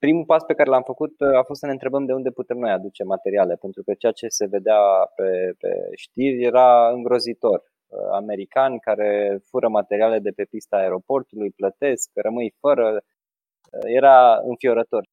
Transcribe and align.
primul 0.00 0.24
pas 0.24 0.42
pe 0.44 0.54
care 0.54 0.70
l-am 0.70 0.82
făcut 0.82 1.14
uh, 1.20 1.38
a 1.40 1.42
fost 1.42 1.60
să 1.60 1.66
ne 1.66 1.72
întrebăm 1.72 2.04
de 2.04 2.12
unde 2.12 2.30
putem 2.30 2.58
noi 2.58 2.70
aduce 2.70 3.02
materiale, 3.04 3.54
pentru 3.54 3.82
că 3.82 3.92
ceea 3.94 4.12
ce 4.12 4.26
se 4.28 4.46
vedea 4.46 4.80
pe, 5.16 5.54
pe 5.58 5.70
știri 5.96 6.44
era 6.44 6.90
îngrozitor. 6.90 7.58
Uh, 7.88 7.98
americani 8.12 8.80
care 8.80 9.40
fură 9.48 9.68
materiale 9.68 10.18
de 10.18 10.30
pe 10.30 10.44
pista 10.44 10.76
aeroportului, 10.76 11.50
plătesc, 11.50 12.10
rămâi 12.14 12.54
fără, 12.60 12.86
uh, 12.92 13.80
era 13.84 14.40
înfiorător. 14.44 15.04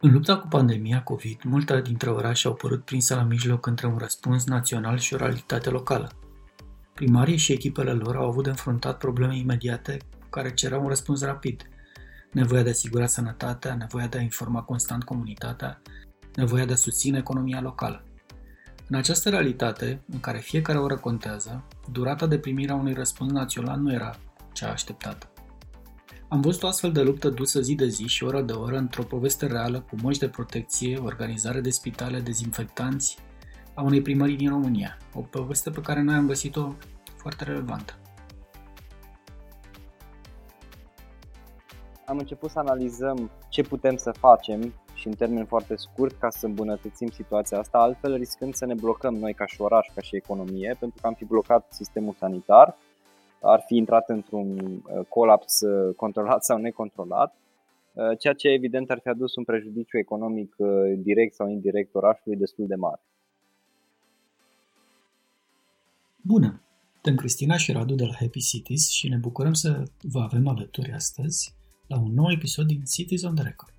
În 0.00 0.12
lupta 0.12 0.38
cu 0.38 0.46
pandemia 0.50 1.02
COVID, 1.02 1.42
multe 1.44 1.80
dintre 1.80 2.10
orașe 2.10 2.48
au 2.48 2.54
părut 2.54 2.84
prinse 2.84 3.14
la 3.14 3.22
mijloc 3.22 3.66
între 3.66 3.86
un 3.86 3.98
răspuns 3.98 4.46
național 4.46 4.96
și 4.98 5.14
o 5.14 5.16
realitate 5.16 5.70
locală. 5.70 6.08
Primarii 6.94 7.36
și 7.36 7.52
echipele 7.52 7.92
lor 7.92 8.16
au 8.16 8.26
avut 8.26 8.44
de 8.44 8.50
înfruntat 8.50 8.98
probleme 8.98 9.36
imediate 9.36 9.96
care 10.34 10.54
cereau 10.54 10.82
un 10.82 10.88
răspuns 10.88 11.22
rapid. 11.22 11.68
Nevoia 12.32 12.62
de 12.62 12.68
a 12.68 12.72
asigura 12.72 13.06
sănătatea, 13.06 13.74
nevoia 13.74 14.06
de 14.06 14.18
a 14.18 14.20
informa 14.20 14.62
constant 14.62 15.04
comunitatea, 15.04 15.82
nevoia 16.34 16.64
de 16.64 16.72
a 16.72 16.76
susține 16.76 17.18
economia 17.18 17.60
locală. 17.60 18.04
În 18.88 18.96
această 18.96 19.28
realitate, 19.28 20.02
în 20.12 20.20
care 20.20 20.38
fiecare 20.38 20.78
oră 20.78 20.96
contează, 20.96 21.64
durata 21.92 22.26
de 22.26 22.38
primire 22.38 22.72
a 22.72 22.74
unui 22.74 22.92
răspuns 22.92 23.32
național 23.32 23.80
nu 23.80 23.92
era 23.92 24.16
cea 24.52 24.70
așteptată. 24.70 25.28
Am 26.28 26.40
văzut 26.40 26.62
o 26.62 26.66
astfel 26.66 26.92
de 26.92 27.02
luptă 27.02 27.28
dusă 27.28 27.60
zi 27.60 27.74
de 27.74 27.88
zi 27.88 28.06
și 28.06 28.24
oră 28.24 28.42
de 28.42 28.52
oră 28.52 28.76
într-o 28.76 29.02
poveste 29.02 29.46
reală 29.46 29.80
cu 29.80 29.96
moși 30.02 30.18
de 30.18 30.28
protecție, 30.28 30.98
organizare 30.98 31.60
de 31.60 31.70
spitale, 31.70 32.20
dezinfectanți, 32.20 33.18
a 33.74 33.82
unei 33.82 34.02
primării 34.02 34.36
din 34.36 34.48
România. 34.48 34.96
O 35.12 35.20
poveste 35.20 35.70
pe 35.70 35.80
care 35.80 36.02
noi 36.02 36.14
am 36.14 36.26
găsit-o 36.26 36.74
foarte 37.16 37.44
relevantă. 37.44 37.98
Am 42.06 42.18
început 42.18 42.50
să 42.50 42.58
analizăm 42.58 43.30
ce 43.48 43.62
putem 43.62 43.96
să 43.96 44.10
facem 44.10 44.74
și 44.94 45.06
în 45.06 45.14
termen 45.14 45.44
foarte 45.44 45.76
scurt 45.76 46.18
ca 46.18 46.30
să 46.30 46.46
îmbunătățim 46.46 47.08
situația 47.08 47.58
asta, 47.58 47.78
altfel 47.78 48.14
riscând 48.16 48.54
să 48.54 48.66
ne 48.66 48.74
blocăm 48.74 49.14
noi 49.14 49.34
ca 49.34 49.46
și 49.46 49.60
oraș, 49.60 49.86
ca 49.94 50.00
și 50.00 50.16
economie, 50.16 50.76
pentru 50.78 50.98
că 51.00 51.06
am 51.06 51.14
fi 51.14 51.24
blocat 51.24 51.66
sistemul 51.70 52.14
sanitar, 52.18 52.76
ar 53.40 53.62
fi 53.66 53.76
intrat 53.76 54.08
într-un 54.08 54.58
uh, 54.58 55.06
colaps 55.08 55.60
uh, 55.60 55.94
controlat 55.94 56.44
sau 56.44 56.58
necontrolat, 56.58 57.36
uh, 57.92 58.18
ceea 58.18 58.34
ce 58.34 58.48
evident 58.48 58.90
ar 58.90 58.98
fi 59.02 59.08
adus 59.08 59.34
un 59.34 59.44
prejudiciu 59.44 59.98
economic 59.98 60.54
direct 60.96 61.34
sau 61.34 61.48
indirect 61.48 61.94
orașului 61.94 62.38
destul 62.38 62.66
de 62.66 62.74
mare. 62.74 63.00
Bună! 66.22 66.60
Suntem 66.92 67.16
Cristina 67.16 67.56
și 67.56 67.72
Radu 67.72 67.94
de 67.94 68.04
la 68.04 68.14
Happy 68.14 68.40
Cities 68.40 68.90
și 68.90 69.08
ne 69.08 69.16
bucurăm 69.16 69.52
să 69.52 69.82
vă 70.02 70.20
avem 70.20 70.48
alături 70.48 70.92
astăzi 70.92 71.54
la 71.94 72.00
un 72.00 72.14
nou 72.14 72.30
episod 72.30 72.66
din 72.66 72.82
Cities 72.84 73.22
on 73.22 73.34
the 73.34 73.44
Record. 73.44 73.72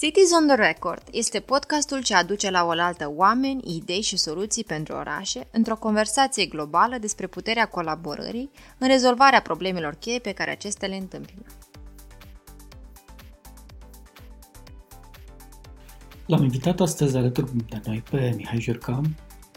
Cities 0.00 0.30
on 0.40 0.46
the 0.46 0.56
Record 0.56 1.02
este 1.12 1.40
podcastul 1.40 2.02
ce 2.02 2.14
aduce 2.14 2.50
la 2.50 2.64
oaltă 2.64 3.12
oameni, 3.16 3.76
idei 3.76 4.00
și 4.00 4.16
soluții 4.16 4.64
pentru 4.64 4.94
orașe 4.94 5.46
într-o 5.50 5.76
conversație 5.76 6.46
globală 6.46 6.98
despre 6.98 7.26
puterea 7.26 7.66
colaborării 7.66 8.50
în 8.78 8.88
rezolvarea 8.88 9.40
problemelor 9.40 9.94
cheie 9.94 10.18
pe 10.18 10.32
care 10.32 10.50
acestea 10.50 10.88
le 10.88 10.96
întâmpină. 10.96 11.42
L-am 16.26 16.42
invitat 16.42 16.80
astăzi 16.80 17.16
alături 17.16 17.56
de 17.56 17.80
noi 17.84 18.02
pe 18.10 18.32
Mihai 18.36 18.60
Jurca, 18.60 19.00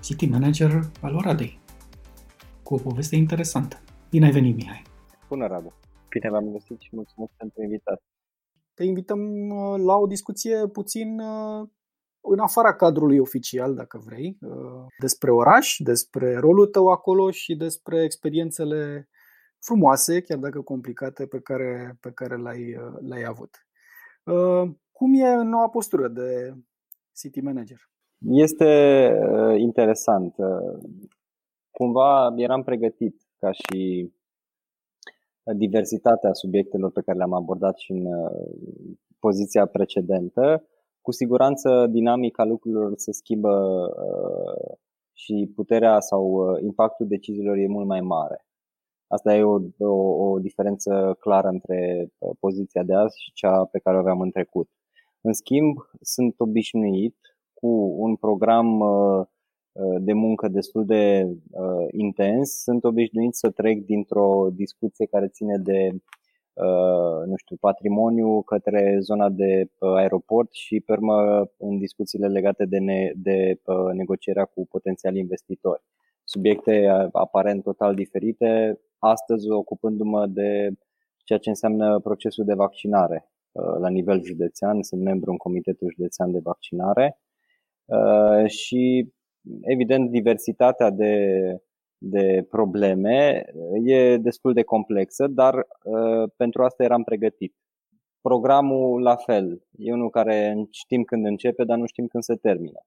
City 0.01 0.25
Manager 0.25 0.91
al 1.01 1.15
Oradei, 1.15 1.59
cu 2.63 2.73
o 2.73 2.77
poveste 2.77 3.15
interesantă. 3.15 3.81
Bine 4.09 4.25
ai 4.25 4.31
venit, 4.31 4.55
Mihai! 4.55 4.81
Bună, 5.27 5.47
Radu! 5.47 5.73
Bine 6.13 6.29
v-am 6.29 6.51
găsit 6.51 6.79
și 6.79 6.89
mulțumesc 6.91 7.31
pentru 7.37 7.61
invitație. 7.61 8.09
Te 8.73 8.83
invităm 8.83 9.19
uh, 9.49 9.79
la 9.85 9.95
o 9.95 10.05
discuție 10.05 10.67
puțin 10.67 11.19
uh, 11.19 11.67
în 12.21 12.39
afara 12.39 12.75
cadrului 12.75 13.19
oficial, 13.19 13.75
dacă 13.75 14.01
vrei, 14.05 14.37
uh, 14.41 14.85
despre 14.99 15.31
oraș, 15.31 15.75
despre 15.79 16.37
rolul 16.37 16.67
tău 16.67 16.87
acolo 16.87 17.31
și 17.31 17.55
despre 17.55 18.03
experiențele 18.03 19.09
frumoase, 19.59 20.21
chiar 20.21 20.37
dacă 20.37 20.61
complicate, 20.61 21.25
pe 21.25 21.39
care, 21.39 21.97
pe 21.99 22.11
care 22.11 22.35
le-ai, 22.35 22.75
le-ai 22.99 23.23
avut. 23.23 23.49
Cum 24.91 25.13
e 25.13 25.35
noua 25.35 25.69
postură 25.69 26.07
de 26.07 26.53
city 27.15 27.41
manager? 27.41 27.77
Este 28.17 28.69
interesant. 29.57 30.35
Cumva 31.71 32.33
eram 32.35 32.63
pregătit 32.63 33.21
ca 33.39 33.51
și 33.51 34.11
diversitatea 35.53 36.33
subiectelor 36.33 36.91
pe 36.91 37.01
care 37.01 37.17
le-am 37.17 37.33
abordat 37.33 37.77
și 37.77 37.91
în 37.91 38.05
uh, 38.05 38.85
poziția 39.19 39.65
precedentă. 39.65 40.65
Cu 41.01 41.11
siguranță 41.11 41.87
dinamica 41.89 42.43
lucrurilor 42.43 42.91
se 42.95 43.11
schimbă 43.11 43.53
uh, 44.07 44.77
și 45.13 45.51
puterea 45.55 45.99
sau 45.99 46.23
uh, 46.31 46.61
impactul 46.61 47.07
deciziilor 47.07 47.57
e 47.57 47.67
mult 47.67 47.87
mai 47.87 48.01
mare. 48.01 48.45
Asta 49.07 49.35
e 49.35 49.43
o, 49.43 49.59
o, 49.79 50.29
o 50.29 50.39
diferență 50.39 51.15
clară 51.19 51.47
între 51.47 52.07
poziția 52.39 52.83
de 52.83 52.93
azi 52.93 53.21
și 53.21 53.31
cea 53.33 53.65
pe 53.65 53.79
care 53.79 53.95
o 53.95 53.99
aveam 53.99 54.21
în 54.21 54.31
trecut. 54.31 54.69
În 55.21 55.33
schimb, 55.33 55.77
sunt 56.01 56.35
obișnuit 56.37 57.17
cu 57.53 57.67
un 57.97 58.15
program 58.15 58.79
uh, 58.79 58.89
Uh, 58.89 59.27
de 59.99 60.13
muncă 60.13 60.47
destul 60.47 60.85
de 60.85 61.27
uh, 61.51 61.87
intens, 61.91 62.61
sunt 62.61 62.83
obișnuit 62.83 63.35
să 63.35 63.49
trec 63.49 63.85
dintr-o 63.85 64.49
discuție 64.53 65.05
care 65.05 65.27
ține 65.27 65.57
de 65.57 65.89
uh, 66.53 67.25
nu 67.25 67.35
știu, 67.35 67.55
patrimoniu 67.59 68.41
către 68.41 68.97
zona 68.99 69.29
de 69.29 69.69
aeroport 69.79 70.53
și 70.53 70.79
pe 70.79 70.91
urmă 70.91 71.47
în 71.57 71.77
discuțiile 71.77 72.27
legate 72.27 72.65
de, 72.65 72.77
ne, 72.77 73.11
de 73.15 73.61
negocierea 73.93 74.45
cu 74.45 74.67
potențiali 74.67 75.19
investitori. 75.19 75.83
Subiecte 76.23 76.87
aparent 77.11 77.63
total 77.63 77.95
diferite, 77.95 78.79
astăzi 78.97 79.49
ocupându-mă 79.49 80.27
de 80.27 80.69
ceea 81.23 81.39
ce 81.39 81.49
înseamnă 81.49 81.99
procesul 81.99 82.45
de 82.45 82.53
vaccinare 82.53 83.31
la 83.79 83.89
nivel 83.89 84.23
județean, 84.23 84.81
sunt 84.81 85.01
membru 85.01 85.31
în 85.31 85.37
Comitetul 85.37 85.91
Județean 85.91 86.31
de 86.31 86.39
Vaccinare 86.43 87.19
și 88.47 89.11
evident, 89.61 90.09
diversitatea 90.09 90.89
de, 90.89 91.15
de 91.97 92.45
probleme 92.49 93.45
e 93.83 94.17
destul 94.17 94.53
de 94.53 94.63
complexă, 94.63 95.27
dar 95.27 95.55
uh, 95.55 96.29
pentru 96.35 96.63
asta 96.63 96.83
eram 96.83 97.03
pregătit. 97.03 97.55
Programul 98.21 99.01
la 99.01 99.15
fel, 99.15 99.61
e 99.77 99.93
unul 99.93 100.09
care 100.09 100.55
știm 100.69 101.03
când 101.03 101.25
începe, 101.25 101.63
dar 101.63 101.77
nu 101.77 101.85
știm 101.85 102.07
când 102.07 102.23
se 102.23 102.35
termină. 102.35 102.79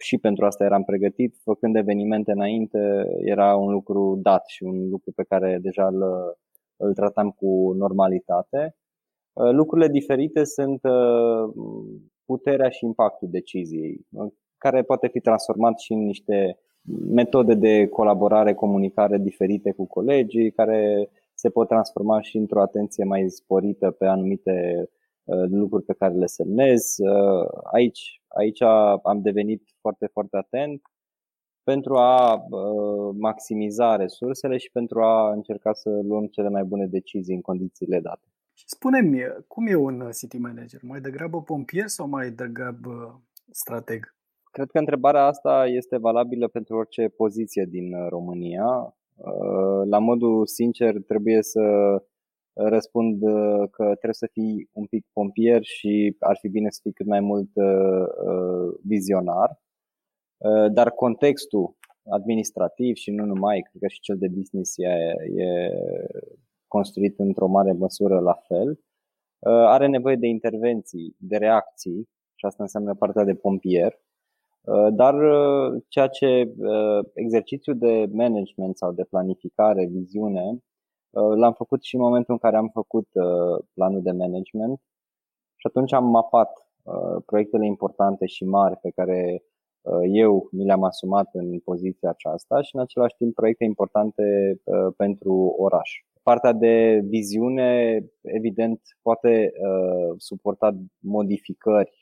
Și 0.00 0.18
pentru 0.18 0.44
asta 0.44 0.64
eram 0.64 0.84
pregătit, 0.84 1.36
făcând 1.42 1.76
evenimente 1.76 2.32
înainte, 2.32 2.78
era 3.24 3.56
un 3.56 3.70
lucru 3.72 4.18
dat 4.22 4.46
și 4.46 4.62
un 4.62 4.88
lucru 4.88 5.12
pe 5.12 5.24
care 5.28 5.58
deja 5.62 5.86
îl, 5.86 6.02
îl 6.76 6.94
tratam 6.94 7.30
cu 7.30 7.72
normalitate. 7.72 8.76
Uh, 9.32 9.50
lucrurile 9.50 9.88
diferite 9.88 10.44
sunt 10.44 10.80
uh, 10.82 11.52
puterea 12.24 12.68
și 12.68 12.84
impactul 12.84 13.28
deciziei 13.30 14.06
care 14.58 14.82
poate 14.82 15.08
fi 15.08 15.20
transformat 15.20 15.78
și 15.78 15.92
în 15.92 16.04
niște 16.04 16.58
metode 17.10 17.54
de 17.54 17.86
colaborare, 17.86 18.54
comunicare 18.54 19.18
diferite 19.18 19.72
cu 19.72 19.86
colegii, 19.86 20.52
care 20.52 21.10
se 21.34 21.50
pot 21.50 21.68
transforma 21.68 22.20
și 22.20 22.36
într-o 22.36 22.60
atenție 22.60 23.04
mai 23.04 23.30
sporită 23.30 23.90
pe 23.90 24.06
anumite 24.06 24.88
uh, 25.24 25.44
lucruri 25.50 25.84
pe 25.84 25.92
care 25.92 26.14
le 26.14 26.26
semnez. 26.26 26.96
Uh, 26.98 27.48
aici, 27.72 28.22
aici 28.28 28.62
am 29.02 29.20
devenit 29.22 29.62
foarte, 29.80 30.06
foarte 30.06 30.36
atent 30.36 30.82
pentru 31.62 31.96
a 31.96 32.34
uh, 32.34 33.14
maximiza 33.18 33.96
resursele 33.96 34.56
și 34.56 34.70
pentru 34.70 35.02
a 35.02 35.32
încerca 35.32 35.72
să 35.72 35.90
luăm 35.90 36.26
cele 36.26 36.48
mai 36.48 36.64
bune 36.64 36.86
decizii 36.86 37.34
în 37.34 37.40
condițiile 37.40 38.00
date. 38.00 38.26
Spune-mi, 38.66 39.20
cum 39.46 39.66
e 39.66 39.74
un 39.74 40.10
city 40.18 40.38
manager? 40.38 40.80
Mai 40.82 41.00
degrabă 41.00 41.42
pompier 41.42 41.86
sau 41.86 42.08
mai 42.08 42.30
degrabă 42.30 43.22
strateg? 43.50 44.16
Cred 44.58 44.70
că 44.70 44.78
întrebarea 44.78 45.24
asta 45.24 45.66
este 45.66 45.96
valabilă 45.96 46.48
pentru 46.48 46.76
orice 46.76 47.08
poziție 47.08 47.64
din 47.64 47.94
uh, 47.94 48.06
România. 48.08 48.96
Uh, 49.16 49.82
la 49.84 49.98
modul 49.98 50.46
sincer, 50.46 51.02
trebuie 51.02 51.42
să 51.42 51.62
răspund 52.52 53.22
uh, 53.22 53.68
că 53.70 53.84
trebuie 53.84 54.12
să 54.24 54.28
fii 54.32 54.68
un 54.72 54.86
pic 54.86 55.06
pompier 55.12 55.62
și 55.62 56.16
ar 56.18 56.36
fi 56.40 56.48
bine 56.48 56.70
să 56.70 56.78
fii 56.82 56.92
cât 56.92 57.06
mai 57.06 57.20
mult 57.20 57.50
vizionar. 58.82 59.60
Dar 60.72 60.90
contextul 60.90 61.76
administrativ 62.10 62.94
și 62.94 63.10
nu 63.10 63.24
numai, 63.24 63.60
cred 63.60 63.82
că 63.82 63.88
și 63.88 64.00
cel 64.00 64.18
de 64.18 64.28
business 64.28 64.78
e, 64.78 64.88
e 65.42 65.70
construit 66.66 67.18
într-o 67.18 67.46
mare 67.46 67.72
măsură 67.72 68.18
la 68.18 68.34
fel. 68.34 68.80
Are 69.66 69.86
nevoie 69.86 70.16
de 70.16 70.26
intervenții, 70.26 71.16
de 71.18 71.36
reacții 71.36 72.08
și 72.34 72.46
asta 72.46 72.62
înseamnă 72.62 72.94
partea 72.94 73.24
de 73.24 73.34
pompier 73.34 73.92
Uh, 73.92 74.07
dar 74.90 75.14
uh, 75.14 75.82
ceea 75.88 76.06
ce 76.06 76.52
uh, 76.58 77.04
exercițiul 77.14 77.78
de 77.78 78.08
management 78.12 78.76
sau 78.76 78.92
de 78.92 79.04
planificare, 79.04 79.86
viziune, 79.86 80.58
L-am 81.10 81.52
făcut 81.52 81.82
și 81.82 81.94
în 81.94 82.00
momentul 82.00 82.32
în 82.32 82.38
care 82.38 82.56
am 82.56 82.70
făcut 82.72 83.08
planul 83.74 84.02
de 84.02 84.10
management 84.10 84.80
și 85.56 85.66
atunci 85.66 85.92
am 85.92 86.04
mapat 86.04 86.50
proiectele 87.26 87.66
importante 87.66 88.26
și 88.26 88.44
mari 88.44 88.76
pe 88.76 88.90
care 88.90 89.42
eu 90.12 90.48
mi 90.52 90.64
le-am 90.64 90.82
asumat 90.84 91.28
în 91.32 91.58
poziția 91.58 92.08
aceasta 92.08 92.62
și 92.62 92.74
în 92.74 92.80
același 92.80 93.14
timp 93.16 93.34
proiecte 93.34 93.64
importante 93.64 94.22
pentru 94.96 95.54
oraș. 95.58 95.90
Partea 96.22 96.52
de 96.52 97.00
viziune, 97.04 98.00
evident, 98.22 98.80
poate 99.02 99.52
suporta 100.16 100.76
modificări 100.98 101.90
Uh, 101.90 101.97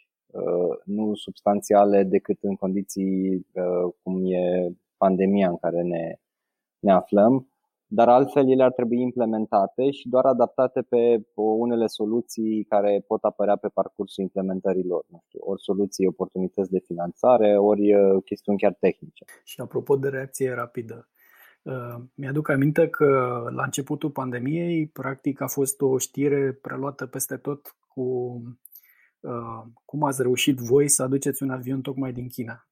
nu 0.84 1.14
substanțiale 1.14 2.02
decât 2.02 2.38
în 2.40 2.54
condiții 2.54 3.46
uh, 3.52 3.92
cum 4.02 4.32
e 4.32 4.70
pandemia 4.96 5.48
în 5.48 5.56
care 5.56 5.82
ne, 5.82 6.14
ne 6.78 6.92
aflăm, 6.92 7.48
dar 7.86 8.08
altfel 8.08 8.50
ele 8.50 8.62
ar 8.62 8.72
trebui 8.72 9.00
implementate 9.00 9.90
și 9.90 10.08
doar 10.08 10.24
adaptate 10.24 10.82
pe 10.82 11.22
unele 11.34 11.86
soluții 11.86 12.64
care 12.68 13.04
pot 13.06 13.22
apărea 13.24 13.56
pe 13.56 13.68
parcursul 13.68 14.22
implementărilor. 14.22 15.04
Nu 15.08 15.22
știu, 15.26 15.40
ori 15.42 15.62
soluții, 15.62 16.06
oportunități 16.06 16.70
de 16.70 16.78
finanțare, 16.78 17.58
ori 17.58 17.94
uh, 17.94 18.22
chestiuni 18.24 18.58
chiar 18.58 18.76
tehnice. 18.80 19.24
Și 19.44 19.60
apropo 19.60 19.96
de 19.96 20.08
reacție 20.08 20.52
rapidă, 20.52 21.08
mi-aduc 22.14 22.48
aminte 22.48 22.88
că 22.88 23.06
la 23.54 23.64
începutul 23.64 24.10
pandemiei, 24.10 24.86
practic 24.86 25.40
a 25.40 25.46
fost 25.46 25.80
o 25.80 25.98
știre 25.98 26.58
preluată 26.62 27.06
peste 27.06 27.36
tot 27.36 27.76
cu 27.88 28.02
Uh, 28.02 28.42
cum 29.84 30.02
ați 30.02 30.22
reușit 30.22 30.56
voi 30.56 30.88
să 30.88 31.02
aduceți 31.02 31.42
un 31.42 31.50
avion 31.50 31.80
tocmai 31.80 32.12
din 32.12 32.28
China. 32.28 32.66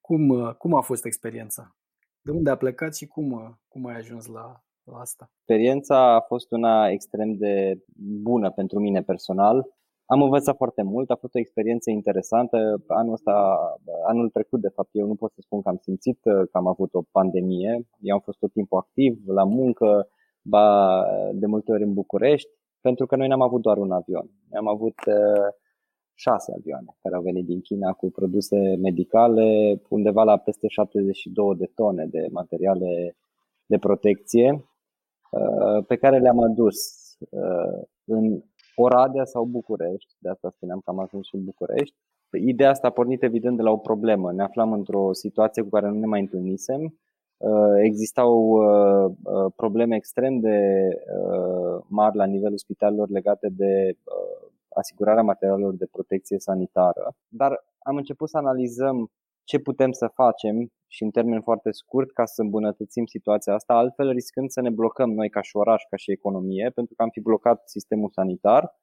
Cum, 0.00 0.28
uh, 0.28 0.54
cum 0.54 0.74
a 0.74 0.80
fost 0.80 1.04
experiența? 1.04 1.76
De 2.20 2.30
unde 2.30 2.50
a 2.50 2.56
plecat 2.56 2.96
și 2.96 3.06
cum, 3.06 3.32
uh, 3.32 3.50
cum 3.68 3.86
ai 3.86 3.96
ajuns 3.96 4.26
la, 4.26 4.64
la 4.84 4.98
asta? 4.98 5.30
Experiența 5.34 6.14
a 6.14 6.20
fost 6.20 6.50
una 6.50 6.88
extrem 6.88 7.36
de 7.36 7.84
bună 8.22 8.50
pentru 8.50 8.78
mine 8.78 9.02
personal. 9.02 9.66
Am 10.04 10.22
învățat 10.22 10.56
foarte 10.56 10.82
mult, 10.82 11.10
a 11.10 11.16
fost 11.16 11.34
o 11.34 11.38
experiență 11.38 11.90
interesantă. 11.90 12.82
Anul 12.86 13.12
ăsta, 13.12 13.58
anul 14.06 14.30
trecut, 14.30 14.60
de 14.60 14.68
fapt, 14.68 14.88
eu 14.92 15.06
nu 15.06 15.14
pot 15.14 15.32
să 15.32 15.40
spun 15.40 15.62
că 15.62 15.68
am 15.68 15.78
simțit 15.82 16.18
că 16.22 16.48
am 16.52 16.66
avut 16.66 16.94
o 16.94 17.02
pandemie. 17.10 17.86
Eu 18.00 18.14
am 18.14 18.20
fost 18.20 18.38
tot 18.38 18.52
timpul 18.52 18.78
activ, 18.78 19.22
la 19.26 19.44
muncă, 19.44 20.08
ba 20.42 21.02
de 21.32 21.46
multe 21.46 21.72
ori 21.72 21.82
în 21.82 21.94
București, 21.94 22.48
pentru 22.80 23.06
că 23.06 23.16
noi 23.16 23.28
n-am 23.28 23.42
avut 23.42 23.62
doar 23.62 23.76
un 23.76 23.90
avion. 23.90 24.30
Am 24.52 24.68
avut 24.68 24.94
uh, 25.06 25.48
șase 26.16 26.52
avioane 26.58 26.96
care 27.02 27.14
au 27.14 27.22
venit 27.22 27.46
din 27.46 27.60
China 27.60 27.92
cu 27.92 28.10
produse 28.10 28.76
medicale, 28.76 29.80
undeva 29.88 30.22
la 30.22 30.36
peste 30.36 30.68
72 30.68 31.54
de 31.56 31.70
tone 31.74 32.06
de 32.06 32.26
materiale 32.30 33.16
de 33.66 33.78
protecție 33.78 34.64
uh, 35.30 35.84
pe 35.86 35.96
care 35.96 36.18
le-am 36.18 36.42
adus 36.42 36.76
uh, 37.30 37.82
în 38.04 38.42
Oradea 38.74 39.24
sau 39.24 39.44
București, 39.44 40.14
de 40.18 40.28
asta 40.28 40.50
spuneam 40.50 40.80
că 40.84 40.90
am 40.90 40.98
ajuns 40.98 41.26
și 41.26 41.34
în 41.34 41.44
București. 41.44 41.96
Ideea 42.46 42.70
asta 42.70 42.86
a 42.86 42.90
pornit 42.90 43.22
evident 43.22 43.56
de 43.56 43.62
la 43.62 43.70
o 43.70 43.76
problemă. 43.76 44.32
Ne 44.32 44.42
aflam 44.42 44.72
într-o 44.72 45.12
situație 45.12 45.62
cu 45.62 45.68
care 45.68 45.88
nu 45.88 45.98
ne 45.98 46.06
mai 46.06 46.20
întâlnisem. 46.20 46.98
Uh, 47.36 47.74
existau 47.82 48.58
probleme 49.56 49.96
extrem 49.96 50.40
de 50.40 50.88
mari 51.88 52.16
la 52.16 52.24
nivelul 52.24 52.58
spitalelor 52.58 53.08
legate 53.08 53.48
de 53.48 53.96
asigurarea 54.82 55.22
materialelor 55.22 55.74
de 55.74 55.88
protecție 55.90 56.38
sanitară, 56.38 57.14
dar 57.28 57.52
am 57.78 57.96
început 57.96 58.28
să 58.28 58.36
analizăm 58.36 59.10
ce 59.44 59.58
putem 59.58 59.92
să 59.92 60.06
facem 60.14 60.56
și 60.86 61.02
în 61.02 61.10
termen 61.10 61.40
foarte 61.42 61.70
scurt 61.70 62.12
ca 62.12 62.24
să 62.24 62.42
îmbunătățim 62.42 63.04
situația 63.06 63.54
asta, 63.54 63.74
altfel 63.74 64.10
riscând 64.10 64.50
să 64.50 64.60
ne 64.60 64.70
blocăm 64.70 65.10
noi 65.10 65.28
ca 65.28 65.42
și 65.42 65.56
oraș, 65.56 65.82
ca 65.90 65.96
și 65.96 66.10
economie, 66.10 66.70
pentru 66.74 66.94
că 66.94 67.02
am 67.02 67.08
fi 67.08 67.20
blocat 67.20 67.68
sistemul 67.68 68.10
sanitar, 68.12 68.74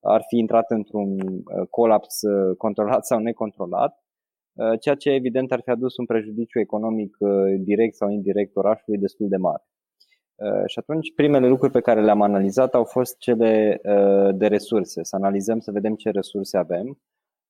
ar 0.00 0.22
fi 0.28 0.36
intrat 0.38 0.70
într-un 0.70 1.10
uh, 1.20 1.66
colaps 1.70 2.22
uh, 2.22 2.56
controlat 2.56 3.06
sau 3.06 3.18
necontrolat, 3.18 3.92
uh, 4.52 4.80
ceea 4.80 4.94
ce 4.94 5.10
evident 5.10 5.52
ar 5.52 5.60
fi 5.64 5.70
adus 5.70 5.96
un 5.96 6.06
prejudiciu 6.06 6.58
economic 6.60 7.16
direct 7.58 7.94
sau 7.94 8.08
indirect 8.10 8.56
orașului 8.56 8.98
destul 8.98 9.28
de 9.28 9.36
mare. 9.36 9.62
Uh, 10.42 10.62
și 10.66 10.78
atunci 10.78 11.14
primele 11.14 11.48
lucruri 11.48 11.72
pe 11.72 11.80
care 11.80 12.02
le-am 12.02 12.22
analizat 12.22 12.74
au 12.74 12.84
fost 12.84 13.18
cele 13.18 13.80
uh, 13.84 14.34
de 14.34 14.46
resurse, 14.46 15.02
să 15.02 15.16
analizăm, 15.16 15.58
să 15.58 15.70
vedem 15.70 15.94
ce 15.94 16.10
resurse 16.10 16.56
avem. 16.56 16.98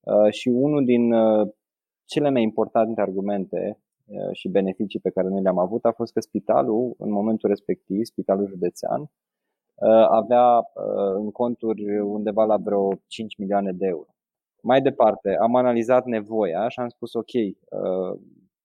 Uh, 0.00 0.31
și 0.31 0.49
unul 0.49 0.85
din 0.85 1.12
cele 2.05 2.31
mai 2.31 2.43
importante 2.43 3.00
argumente 3.00 3.79
și 4.33 4.49
beneficii 4.49 5.00
pe 5.00 5.11
care 5.11 5.29
noi 5.29 5.43
le-am 5.43 5.59
avut 5.59 5.85
a 5.85 5.93
fost 5.93 6.12
că 6.12 6.21
spitalul, 6.21 6.94
în 6.99 7.11
momentul 7.11 7.49
respectiv, 7.49 8.05
spitalul 8.05 8.47
județean, 8.47 9.11
avea 10.09 10.62
în 11.15 11.31
conturi 11.31 11.99
undeva 11.99 12.45
la 12.45 12.56
vreo 12.56 12.88
5 13.06 13.37
milioane 13.37 13.73
de 13.73 13.87
euro. 13.87 14.09
Mai 14.62 14.81
departe, 14.81 15.37
am 15.41 15.56
analizat 15.56 16.05
nevoia 16.05 16.69
și 16.69 16.81
am 16.81 16.88
spus 16.88 17.15
ok, 17.15 17.33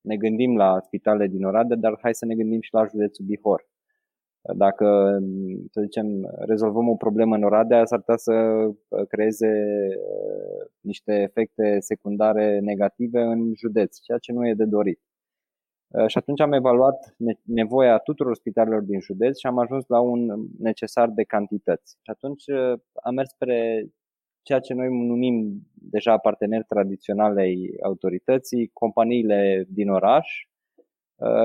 ne 0.02 0.18
gândim 0.18 0.58
la 0.58 0.80
spitale 0.80 1.28
din 1.28 1.44
Oradea, 1.44 1.78
dar 1.78 1.98
hai 2.02 2.14
să 2.14 2.26
ne 2.26 2.36
gândim 2.36 2.62
și 2.62 2.74
la 2.74 2.86
județul 2.86 3.26
Bihor 3.26 3.66
dacă, 4.56 5.18
să 5.72 5.82
zicem, 5.82 6.34
rezolvăm 6.38 6.88
o 6.90 6.96
problemă 6.96 7.36
în 7.36 7.44
Oradea, 7.44 7.86
s-ar 7.86 8.00
putea 8.00 8.18
să 8.18 8.34
uh, 8.34 9.08
creeze 9.08 9.48
uh, 9.48 10.68
niște 10.82 11.14
efecte 11.14 11.78
secundare 11.80 12.60
negative 12.60 13.22
în 13.22 13.54
județ, 13.56 14.00
ceea 14.00 14.18
ce 14.18 14.32
nu 14.32 14.48
e 14.48 14.54
de 14.54 14.66
dorit. 14.66 15.00
Uh, 15.88 16.08
și 16.08 16.18
atunci 16.18 16.42
am 16.42 16.52
evaluat 16.52 17.16
nevoia 17.44 17.98
tuturor 17.98 18.36
spitalelor 18.36 18.82
din 18.82 19.00
județ 19.00 19.40
și 19.40 19.48
am 19.48 19.58
ajuns 19.60 19.88
la 19.88 20.00
un 20.00 20.48
necesar 20.60 21.10
de 21.10 21.24
cantități. 21.24 21.98
Și 22.02 22.12
atunci 22.12 22.44
am 23.04 23.14
mers 23.14 23.30
spre 23.30 23.88
ceea 24.42 24.60
ce 24.60 24.74
noi 24.74 24.88
numim 24.88 25.62
deja 25.74 26.18
parteneri 26.18 26.64
tradiționale 26.64 27.42
ai 27.42 27.76
autorității, 27.84 28.70
companiile 28.74 29.66
din 29.70 29.90
oraș, 29.90 30.28
Uh, 30.38 30.57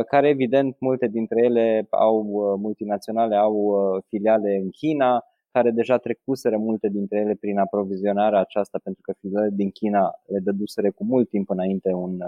care 0.08 0.28
evident 0.28 0.76
multe 0.78 1.06
dintre 1.06 1.44
ele 1.44 1.86
au 1.90 2.26
uh, 2.26 2.58
multinaționale, 2.58 3.36
au 3.36 3.54
uh, 3.54 4.02
filiale 4.08 4.54
în 4.62 4.70
China, 4.70 5.24
care 5.50 5.70
deja 5.70 5.96
trecuseră 5.96 6.56
multe 6.56 6.88
dintre 6.88 7.19
ele 7.19 7.34
prin 7.34 7.58
aprovizionarea 7.58 8.40
aceasta, 8.40 8.80
pentru 8.82 9.02
că 9.02 9.12
filiale 9.20 9.48
din 9.52 9.70
China 9.70 10.10
le 10.26 10.38
dăduseră 10.38 10.90
cu 10.90 11.04
mult 11.04 11.28
timp 11.28 11.50
înainte 11.50 11.92
un, 11.92 12.19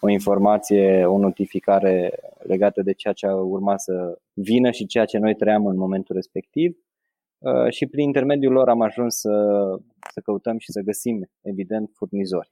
o 0.00 0.08
informație, 0.08 1.04
o 1.04 1.18
notificare 1.18 2.12
legată 2.42 2.82
de 2.82 2.92
ceea 2.92 3.12
ce 3.12 3.26
urma 3.26 3.76
să 3.76 4.18
vină 4.32 4.70
și 4.70 4.86
ceea 4.86 5.04
ce 5.04 5.18
noi 5.18 5.34
trăiam 5.34 5.66
în 5.66 5.76
momentul 5.76 6.14
respectiv. 6.14 6.76
Și 7.68 7.86
prin 7.86 8.04
intermediul 8.04 8.52
lor 8.52 8.68
am 8.68 8.80
ajuns 8.80 9.14
să, 9.14 9.34
să 10.12 10.20
căutăm 10.20 10.58
și 10.58 10.72
să 10.72 10.80
găsim, 10.80 11.30
evident, 11.42 11.90
furnizori 11.94 12.50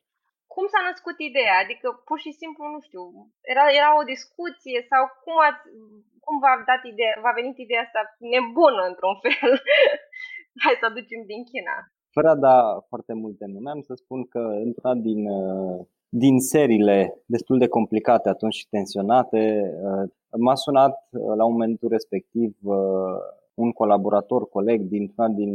cum 0.59 0.67
s-a 0.73 0.83
născut 0.91 1.17
ideea? 1.31 1.57
Adică 1.65 1.87
pur 2.09 2.19
și 2.25 2.33
simplu, 2.41 2.63
nu 2.75 2.81
știu, 2.87 3.03
era, 3.53 3.65
era 3.81 3.91
o 4.01 4.09
discuție 4.15 4.79
sau 4.91 5.03
cum, 5.23 5.37
ați, 5.49 5.63
cum 6.25 6.35
v-a, 6.43 6.55
dat 6.71 6.83
ideea, 6.93 7.15
v-a 7.25 7.39
venit 7.41 7.57
ideea 7.59 7.83
asta 7.85 8.01
nebună 8.35 8.83
într-un 8.91 9.17
fel? 9.25 9.53
Hai 10.65 10.75
să 10.81 10.85
aducem 10.87 11.21
din 11.33 11.43
China. 11.51 11.75
Fără 12.17 12.29
a 12.33 12.39
da 12.49 12.57
foarte 12.91 13.15
multe 13.23 13.45
nume, 13.55 13.71
am 13.71 13.83
să 13.89 13.95
spun 14.03 14.21
că 14.33 14.43
într-una 14.67 14.95
din, 15.09 15.21
din 16.25 16.37
seriile 16.53 16.99
destul 17.35 17.57
de 17.63 17.73
complicate 17.77 18.29
atunci 18.29 18.59
și 18.61 18.71
tensionate, 18.75 19.43
m-a 20.45 20.57
sunat 20.65 20.95
la 21.41 21.45
momentul 21.53 21.89
respectiv 21.97 22.51
un 23.65 23.71
colaborator, 23.81 24.43
coleg 24.57 24.81
dintr-una 24.95 25.29
din 25.41 25.53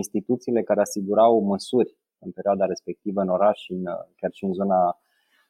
instituțiile 0.00 0.62
care 0.62 0.80
asigurau 0.80 1.32
măsuri 1.52 1.90
în 2.18 2.30
perioada 2.30 2.64
respectivă 2.64 3.20
în 3.20 3.28
oraș 3.28 3.58
și 3.58 3.72
în, 3.72 3.84
chiar 4.16 4.30
și 4.32 4.44
în 4.44 4.52
zona 4.52 4.98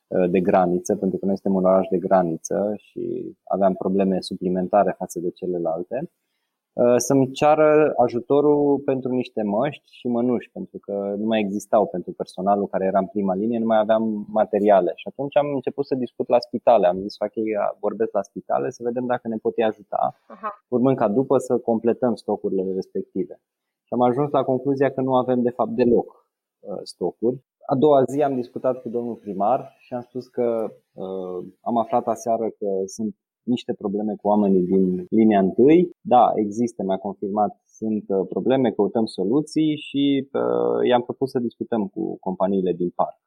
uh, 0.07 0.31
de 0.31 0.41
graniță, 0.41 0.97
pentru 0.97 1.19
că 1.19 1.27
noi 1.27 1.39
suntem 1.39 1.61
un 1.61 1.65
oraș 1.65 1.87
de 1.91 1.99
graniță 1.99 2.73
și 2.77 3.33
aveam 3.45 3.75
probleme 3.75 4.21
suplimentare 4.21 4.95
față 4.99 5.19
de 5.21 5.31
celelalte, 5.31 6.11
uh, 6.73 6.95
să-mi 6.97 7.31
ceară 7.31 7.93
ajutorul 7.97 8.79
pentru 8.79 9.11
niște 9.13 9.43
măști 9.43 9.97
și 9.99 10.07
mănuși, 10.07 10.51
pentru 10.51 10.79
că 10.79 11.15
nu 11.19 11.27
mai 11.27 11.41
existau 11.41 11.87
pentru 11.87 12.13
personalul 12.13 12.67
care 12.67 12.85
era 12.85 12.99
în 12.99 13.07
prima 13.07 13.35
linie, 13.35 13.59
nu 13.59 13.67
mai 13.67 13.79
aveam 13.79 14.27
materiale. 14.29 14.93
Și 14.95 15.09
atunci 15.09 15.37
am 15.37 15.47
început 15.55 15.87
să 15.87 15.95
discut 15.95 16.29
la 16.29 16.39
spitale. 16.39 16.87
Am 16.87 17.01
zis, 17.01 17.17
ok, 17.19 17.35
vorbesc 17.81 18.13
la 18.13 18.23
spitale 18.23 18.71
să 18.71 18.83
vedem 18.83 19.07
dacă 19.07 19.29
ne 19.29 19.37
pot 19.37 19.55
ajuta, 19.67 20.21
Aha. 20.27 20.65
urmând 20.69 20.97
ca 20.97 21.09
după 21.09 21.39
să 21.39 21.59
completăm 21.59 22.15
stocurile 22.15 22.73
respective. 22.75 23.41
Și 23.83 23.93
am 23.93 24.01
ajuns 24.01 24.31
la 24.31 24.45
concluzia 24.45 24.91
că 24.91 25.01
nu 25.01 25.15
avem 25.15 25.43
de 25.43 25.51
fapt 25.51 25.71
deloc 25.71 26.09
Uh, 26.09 26.26
stocuri. 26.83 27.45
A 27.67 27.75
doua 27.75 28.03
zi 28.03 28.23
am 28.23 28.35
discutat 28.35 28.81
cu 28.83 28.89
domnul 28.89 29.15
primar 29.15 29.75
și 29.79 29.95
am 29.95 30.01
spus 30.01 30.27
că 30.27 30.47
uh, 30.93 31.47
am 31.61 31.77
aflat 31.77 32.07
aseară 32.07 32.47
că 32.59 32.69
sunt 32.87 33.15
niște 33.43 33.73
probleme 33.75 34.15
cu 34.21 34.29
oamenii 34.29 34.63
din 34.63 35.07
linia 35.11 35.39
întâi. 35.39 35.91
Da, 36.01 36.33
există, 36.35 36.83
mi-a 36.83 36.97
confirmat, 36.97 37.53
sunt 37.67 38.05
uh, 38.09 38.27
probleme, 38.29 38.71
căutăm 38.71 39.07
soluții 39.07 39.77
și 39.77 40.29
uh, 40.33 40.89
i-am 40.89 41.03
propus 41.03 41.31
să 41.31 41.39
discutăm 41.39 41.87
cu 41.87 42.17
companiile 42.21 42.73
din 42.73 42.91
parc, 42.91 43.19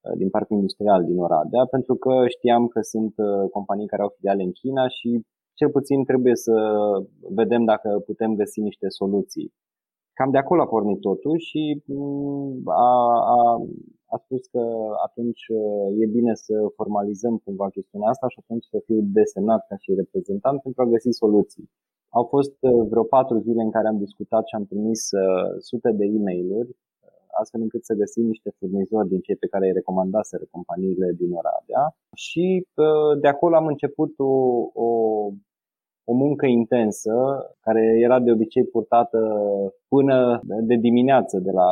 uh, 0.00 0.16
din 0.16 0.30
parcul 0.30 0.56
industrial 0.56 1.04
din 1.04 1.18
Oradea, 1.18 1.64
pentru 1.64 1.94
că 1.94 2.12
știam 2.28 2.68
că 2.68 2.80
sunt 2.80 3.14
uh, 3.16 3.50
companii 3.50 3.86
care 3.86 4.02
au 4.02 4.12
filiale 4.16 4.42
în 4.42 4.52
China 4.52 4.88
și 4.88 5.10
cel 5.54 5.70
puțin 5.70 6.04
trebuie 6.04 6.36
să 6.36 6.54
vedem 7.40 7.64
dacă 7.64 8.02
putem 8.06 8.34
găsi 8.34 8.60
niște 8.60 8.88
soluții. 8.88 9.52
Cam 10.20 10.30
de 10.30 10.38
acolo 10.44 10.62
a 10.62 10.72
pornit 10.74 11.00
totul 11.00 11.36
și 11.48 11.82
mm, 11.86 12.62
a, 12.66 12.90
a, 13.36 13.40
a 14.14 14.16
spus 14.24 14.42
că 14.46 14.62
atunci 15.06 15.42
e 16.02 16.06
bine 16.16 16.34
să 16.34 16.54
formalizăm 16.78 17.34
cumva 17.44 17.68
chestiunea 17.76 18.08
asta 18.08 18.26
și 18.28 18.38
atunci 18.42 18.64
să 18.72 18.78
fiu 18.86 18.98
desemnat 19.18 19.66
ca 19.68 19.76
și 19.82 19.98
reprezentant 20.02 20.62
pentru 20.62 20.82
a 20.82 20.92
găsi 20.94 21.10
soluții. 21.22 21.70
Au 22.18 22.24
fost 22.24 22.56
vreo 22.90 23.04
patru 23.16 23.38
zile 23.38 23.62
în 23.62 23.70
care 23.70 23.88
am 23.88 23.98
discutat 23.98 24.46
și 24.46 24.54
am 24.54 24.66
trimis 24.66 25.00
sute 25.58 25.90
de 25.98 26.04
e 26.04 26.18
mail 26.28 26.48
astfel 27.40 27.60
încât 27.60 27.84
să 27.84 27.94
găsim 27.94 28.24
niște 28.26 28.50
furnizori 28.58 29.08
din 29.08 29.20
cei 29.20 29.36
pe 29.36 29.46
care 29.52 29.66
îi 29.66 29.78
recomandaseră 29.80 30.44
companiile 30.50 31.08
din 31.20 31.30
Oradea 31.40 31.84
și 32.14 32.66
de 33.20 33.28
acolo 33.28 33.54
am 33.56 33.66
început 33.66 34.12
o, 34.18 34.32
o 34.84 34.90
o 36.10 36.14
muncă 36.24 36.46
intensă 36.46 37.14
care 37.64 37.82
era 38.06 38.18
de 38.20 38.30
obicei 38.36 38.64
purtată 38.74 39.20
până 39.94 40.16
de 40.70 40.76
dimineață, 40.88 41.34
de 41.46 41.52
la 41.60 41.68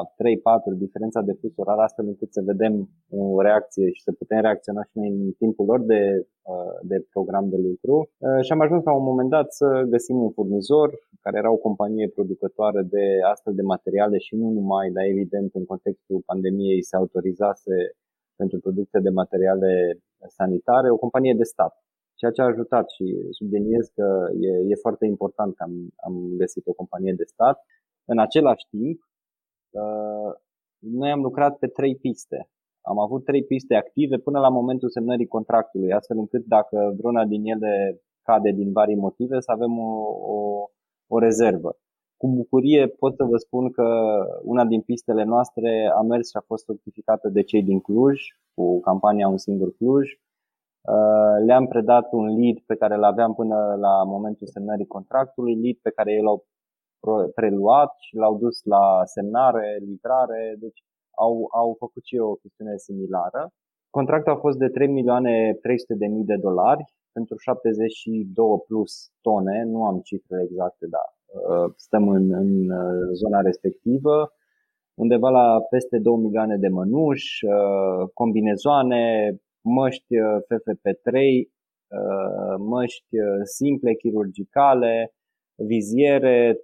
3-4, 0.75 0.79
diferența 0.85 1.21
de 1.29 1.39
fus 1.41 1.53
orar, 1.57 1.79
astfel 1.79 2.07
încât 2.07 2.31
să 2.33 2.49
vedem 2.51 2.75
o 3.11 3.41
reacție 3.41 3.87
și 3.97 4.03
să 4.07 4.13
putem 4.13 4.41
reacționa 4.41 4.83
și 4.89 4.95
noi 4.99 5.09
în 5.09 5.33
timpul 5.43 5.65
lor 5.67 5.81
de, 5.93 6.01
uh, 6.53 6.75
de 6.91 6.97
program 7.15 7.47
de 7.49 7.59
lucru. 7.69 7.95
Uh, 8.19 8.41
și 8.45 8.53
am 8.53 8.61
ajuns 8.61 8.83
la 8.85 8.95
un 9.01 9.07
moment 9.11 9.31
dat 9.37 9.49
să 9.61 9.67
găsim 9.95 10.17
un 10.27 10.31
furnizor 10.31 10.89
care 11.25 11.37
era 11.39 11.51
o 11.53 11.65
companie 11.67 12.09
producătoare 12.17 12.83
de 12.95 13.05
astfel 13.33 13.55
de 13.55 13.69
materiale 13.75 14.19
și 14.19 14.35
nu 14.41 14.49
numai, 14.59 14.91
dar 14.91 15.05
evident 15.05 15.51
în 15.55 15.65
contextul 15.65 16.23
pandemiei 16.31 16.83
se 16.89 16.97
autorizase 16.97 17.75
pentru 18.37 18.59
producție 18.59 19.01
de 19.03 19.17
materiale 19.21 19.73
sanitare, 20.39 20.91
o 20.91 21.03
companie 21.05 21.35
de 21.35 21.51
stat 21.55 21.75
ceea 22.21 22.35
ce 22.35 22.41
a 22.43 22.53
ajutat 22.53 22.87
și 22.97 23.05
subliniez 23.39 23.85
că 23.97 24.07
e, 24.49 24.51
e 24.73 24.85
foarte 24.87 25.07
important 25.07 25.51
că 25.57 25.63
am, 25.69 25.75
am 26.07 26.15
găsit 26.43 26.67
o 26.67 26.79
companie 26.81 27.15
de 27.21 27.25
stat. 27.25 27.57
În 28.13 28.19
același 28.19 28.65
timp, 28.71 28.99
uh, 29.83 30.31
noi 30.79 31.11
am 31.11 31.23
lucrat 31.29 31.59
pe 31.59 31.67
trei 31.67 31.97
piste. 31.97 32.39
Am 32.91 32.99
avut 32.99 33.25
trei 33.25 33.45
piste 33.45 33.75
active 33.75 34.17
până 34.19 34.39
la 34.41 34.49
momentul 34.49 34.89
semnării 34.91 35.35
contractului, 35.37 35.93
astfel 35.93 36.19
încât 36.19 36.45
dacă 36.45 36.95
vreuna 36.99 37.25
din 37.25 37.43
ele 37.45 38.03
cade 38.23 38.51
din 38.51 38.73
vari 38.73 38.95
motive, 38.95 39.41
să 39.41 39.51
avem 39.51 39.79
o, 39.79 39.93
o, 40.35 40.37
o 41.07 41.19
rezervă. 41.19 41.77
Cu 42.17 42.27
bucurie 42.29 42.87
pot 42.87 43.15
să 43.17 43.25
vă 43.25 43.37
spun 43.37 43.71
că 43.71 43.89
una 44.43 44.65
din 44.65 44.81
pistele 44.81 45.25
noastre 45.25 45.91
a 45.99 46.03
mers 46.03 46.29
și 46.31 46.37
a 46.37 46.45
fost 46.47 46.65
certificată 46.65 47.29
de 47.29 47.43
cei 47.43 47.63
din 47.63 47.81
Cluj, 47.81 48.21
cu 48.55 48.81
campania 48.81 49.29
Un 49.29 49.37
singur 49.37 49.71
Cluj. 49.77 50.07
Uh, 50.95 51.37
le-am 51.47 51.67
predat 51.67 52.07
un 52.13 52.27
lead 52.39 52.59
pe 52.67 52.77
care 52.77 52.95
îl 52.95 53.05
aveam 53.05 53.35
până 53.35 53.77
la 53.79 54.05
momentul 54.05 54.47
semnării 54.47 54.87
contractului, 54.87 55.61
lead 55.63 55.77
pe 55.83 55.91
care 55.91 56.13
ei 56.13 56.23
l-au 56.23 56.47
preluat 57.35 57.93
și 57.99 58.17
l-au 58.17 58.39
dus 58.39 58.65
la 58.65 59.01
semnare, 59.05 59.79
livrare, 59.81 60.57
deci 60.59 60.81
au, 61.17 61.49
au 61.53 61.77
făcut 61.79 62.05
și 62.05 62.17
o 62.17 62.35
chestiune 62.35 62.77
similară. 62.77 63.51
Contractul 63.91 64.33
a 64.33 64.37
fost 64.37 64.59
de 64.59 64.69
3 64.69 64.89
milioane 64.89 65.59
300 65.63 65.95
de 65.95 66.07
mii 66.07 66.25
de 66.25 66.37
dolari 66.37 66.85
pentru 67.13 67.37
72 67.37 68.47
plus 68.67 68.93
tone, 69.21 69.65
nu 69.65 69.85
am 69.85 70.01
cifre 70.01 70.37
exacte, 70.43 70.87
dar 70.95 71.07
uh, 71.11 71.73
stăm 71.77 72.09
în, 72.09 72.33
în 72.33 72.71
uh, 72.71 73.09
zona 73.13 73.41
respectivă, 73.41 74.33
undeva 74.95 75.29
la 75.29 75.61
peste 75.71 75.99
2 75.99 76.17
milioane 76.17 76.57
de 76.57 76.69
mănuși, 76.69 77.47
combinezoane, 78.15 79.03
măști 79.61 80.19
uh, 80.19 80.39
FFP3, 80.55 81.13
uh, 81.13 82.55
măști 82.59 83.19
uh, 83.19 83.41
simple 83.43 83.95
chirurgicale, 83.95 85.13
viziere, 85.55 86.59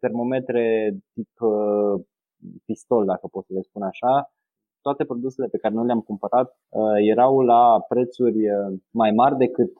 termometre 0.00 0.90
tip 1.12 1.30
pistol, 2.64 3.04
dacă 3.04 3.26
pot 3.26 3.44
să 3.46 3.52
le 3.52 3.60
spun 3.60 3.82
așa. 3.82 4.32
Toate 4.80 5.04
produsele 5.04 5.46
pe 5.46 5.58
care 5.58 5.74
noi 5.74 5.86
le-am 5.86 6.00
cumpărat 6.00 6.58
erau 6.96 7.40
la 7.40 7.80
prețuri 7.88 8.38
mai 8.90 9.10
mari 9.10 9.36
decât 9.36 9.72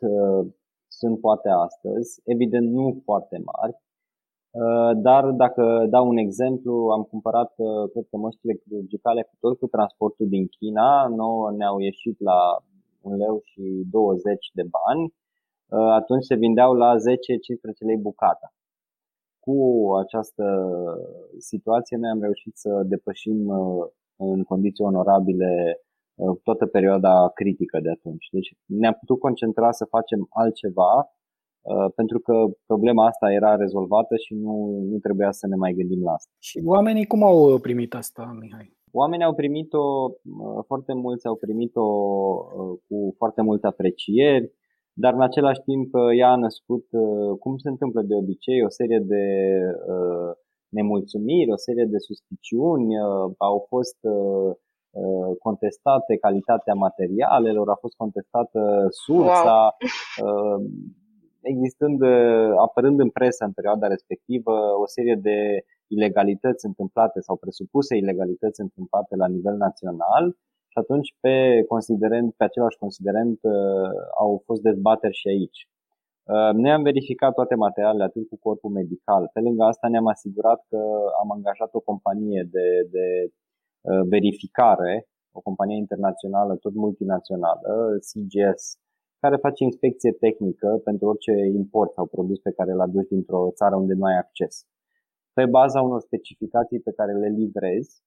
sunt 0.87 1.21
poate 1.21 1.49
astăzi, 1.49 2.21
evident 2.25 2.71
nu 2.71 3.01
foarte 3.05 3.43
mari, 3.45 3.77
dar 4.95 5.31
dacă 5.31 5.87
dau 5.91 6.09
un 6.09 6.17
exemplu, 6.17 6.89
am 6.97 7.03
cumpărat, 7.03 7.55
cred 7.93 8.07
că 8.11 8.17
măștile 8.17 8.55
chirurgicale 8.55 9.23
cu 9.23 9.35
tot 9.41 9.59
cu 9.59 9.67
transportul 9.67 10.29
din 10.29 10.47
China, 10.47 11.07
nouă 11.09 11.51
ne-au 11.57 11.79
ieșit 11.79 12.21
la 12.21 12.39
un 13.01 13.17
leu 13.17 13.41
și 13.45 13.63
20 13.91 14.51
de 14.53 14.63
bani, 14.77 15.15
atunci 15.93 16.25
se 16.25 16.35
vindeau 16.35 16.73
la 16.73 16.95
10-15 16.95 16.99
lei 17.79 17.97
bucata. 17.97 18.53
Cu 19.41 19.57
această 20.05 20.45
situație 21.39 21.97
noi 21.97 22.11
am 22.11 22.21
reușit 22.21 22.57
să 22.57 22.83
depășim 22.87 23.51
în 24.17 24.43
condiții 24.43 24.85
onorabile 24.85 25.81
toată 26.43 26.67
perioada 26.67 27.29
critică 27.35 27.81
de 27.81 27.91
atunci. 27.91 28.29
Deci 28.31 28.57
ne-am 28.67 28.97
putut 29.01 29.19
concentra 29.19 29.73
să 29.73 29.85
facem 29.85 30.27
altceva 30.31 30.93
Uh, 31.01 31.18
pentru 31.95 32.19
că 32.19 32.47
problema 32.67 33.07
asta 33.07 33.33
era 33.33 33.57
rezolvată 33.57 34.15
și 34.17 34.35
nu, 34.35 34.55
nu 34.91 34.99
trebuia 34.99 35.33
să 35.33 35.47
ne 35.47 35.57
mai 35.57 35.73
gândim 35.73 36.03
la 36.03 36.13
asta. 36.13 36.33
Și 36.39 36.61
oamenii 36.65 37.07
cum 37.07 37.23
au 37.23 37.59
primit 37.59 37.95
asta, 37.95 38.37
Mihai? 38.41 38.77
Oamenii 38.93 39.25
au 39.25 39.35
primit-o, 39.35 39.85
uh, 40.11 40.65
foarte 40.67 40.93
mulți 40.93 41.27
au 41.27 41.37
primit-o 41.37 41.83
uh, 41.83 42.79
cu 42.87 43.15
foarte 43.17 43.43
multe 43.43 43.67
aprecieri, 43.67 44.53
dar 44.93 45.13
în 45.15 45.23
același 45.23 45.61
timp 45.61 45.91
ea 46.17 46.31
a 46.31 46.37
născut, 46.37 46.87
cum 47.41 47.57
se 47.57 47.69
întâmplă 47.69 48.03
de 48.03 48.15
obicei, 48.15 48.65
o 48.65 48.69
serie 48.69 48.99
de 48.99 49.25
nemulțumiri, 50.69 51.53
o 51.53 51.57
serie 51.57 51.85
de 51.85 51.99
suspiciuni, 51.99 52.99
au 53.39 53.67
fost 53.69 53.99
contestate 55.39 56.17
calitatea 56.17 56.75
materialelor, 56.75 57.69
a 57.69 57.79
fost 57.81 57.95
contestată 57.97 58.87
sursa, 58.91 59.77
wow 60.23 60.61
existând, 61.53 62.01
uh, 62.01 62.53
apărând 62.67 62.99
în 63.01 63.11
presă 63.11 63.45
în 63.45 63.53
perioada 63.53 63.87
respectivă 63.87 64.55
o 64.83 64.87
serie 64.87 65.17
de 65.29 65.39
ilegalități 65.87 66.67
întâmplate 66.67 67.21
sau 67.21 67.37
presupuse 67.37 67.97
ilegalități 67.97 68.61
întâmplate 68.61 69.17
la 69.17 69.29
nivel 69.29 69.57
național 69.57 70.25
și 70.73 70.79
atunci 70.83 71.09
pe, 71.21 71.65
considerent, 71.69 72.35
pe 72.35 72.45
același 72.45 72.77
considerent 72.85 73.39
uh, 73.43 73.91
au 74.19 74.43
fost 74.45 74.63
dezbateri 74.63 75.21
și 75.21 75.29
aici. 75.29 75.61
Uh, 76.33 76.53
noi 76.63 76.71
am 76.71 76.83
verificat 76.83 77.33
toate 77.35 77.55
materialele 77.55 78.05
atât 78.05 78.29
cu 78.29 78.37
corpul 78.47 78.71
medical. 78.71 79.31
Pe 79.33 79.41
lângă 79.41 79.63
asta 79.65 79.89
ne-am 79.89 80.07
asigurat 80.07 80.61
că 80.69 80.81
am 81.23 81.31
angajat 81.31 81.71
o 81.75 81.81
companie 81.81 82.49
de, 82.51 82.69
de 82.91 83.07
verificare, 84.09 85.07
o 85.33 85.41
companie 85.41 85.77
internațională, 85.77 86.57
tot 86.57 86.75
multinațională, 86.75 87.71
CGS, 88.09 88.79
care 89.21 89.37
face 89.37 89.65
inspecție 89.65 90.13
tehnică 90.13 90.81
pentru 90.85 91.07
orice 91.07 91.33
import 91.61 91.93
sau 91.93 92.07
produs 92.07 92.39
pe 92.39 92.51
care 92.51 92.71
îl 92.73 92.81
aduci 92.81 93.09
dintr-o 93.09 93.51
țară 93.55 93.77
unde 93.77 93.95
nu 93.95 94.05
ai 94.05 94.19
acces. 94.19 94.67
Pe 95.33 95.47
baza 95.47 95.81
unor 95.83 96.01
specificații 96.01 96.81
pe 96.81 96.93
care 96.93 97.13
le 97.13 97.29
livrezi, 97.29 98.03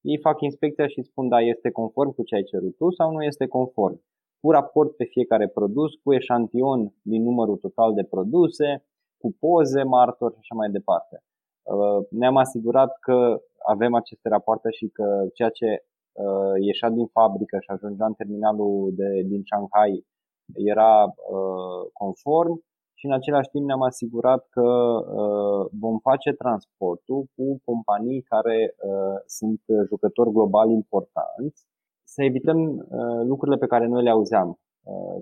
ei 0.00 0.18
fac 0.18 0.40
inspecția 0.40 0.86
și 0.86 1.02
spun 1.02 1.28
da, 1.28 1.40
este 1.40 1.70
conform 1.70 2.10
cu 2.14 2.22
ce 2.22 2.34
ai 2.34 2.42
cerut 2.42 2.76
tu 2.76 2.90
sau 2.90 3.12
nu 3.12 3.22
este 3.22 3.46
conform. 3.46 4.02
Cu 4.40 4.50
raport 4.50 4.96
pe 4.96 5.04
fiecare 5.04 5.48
produs, 5.48 5.90
cu 6.02 6.12
eșantion 6.12 6.94
din 7.02 7.22
numărul 7.22 7.56
total 7.56 7.94
de 7.94 8.04
produse, 8.04 8.84
cu 9.20 9.36
poze, 9.40 9.82
martori 9.82 10.32
și 10.32 10.38
așa 10.40 10.54
mai 10.54 10.70
departe. 10.70 11.16
Uh, 11.62 12.06
ne-am 12.10 12.36
asigurat 12.36 12.98
că 13.00 13.40
avem 13.66 13.94
aceste 13.94 14.28
rapoarte 14.28 14.68
și 14.70 14.86
că 14.88 15.06
ceea 15.34 15.48
ce 15.48 15.68
uh, 16.12 16.54
ieșea 16.60 16.90
din 16.90 17.06
fabrică 17.06 17.56
și 17.60 17.70
ajungea 17.70 18.06
în 18.06 18.12
terminalul 18.20 18.92
de, 18.94 19.08
din 19.30 19.42
Shanghai 19.44 19.92
era 20.52 21.02
uh, 21.04 21.90
conform 21.92 22.64
și 22.94 23.06
în 23.06 23.12
același 23.12 23.48
timp 23.48 23.64
ne-am 23.66 23.82
asigurat 23.82 24.46
că 24.50 24.68
uh, 24.70 25.66
vom 25.80 25.98
face 25.98 26.30
transportul 26.32 27.24
cu 27.34 27.60
companii 27.64 28.22
care 28.22 28.74
uh, 28.76 29.16
sunt 29.26 29.60
jucători 29.86 30.30
globali 30.30 30.72
importanți, 30.72 31.66
să 32.06 32.22
evităm 32.22 32.86
lucrurile 33.26 33.56
pe 33.56 33.66
care 33.66 33.86
noi 33.86 34.02
le 34.02 34.10
auzeam, 34.10 34.58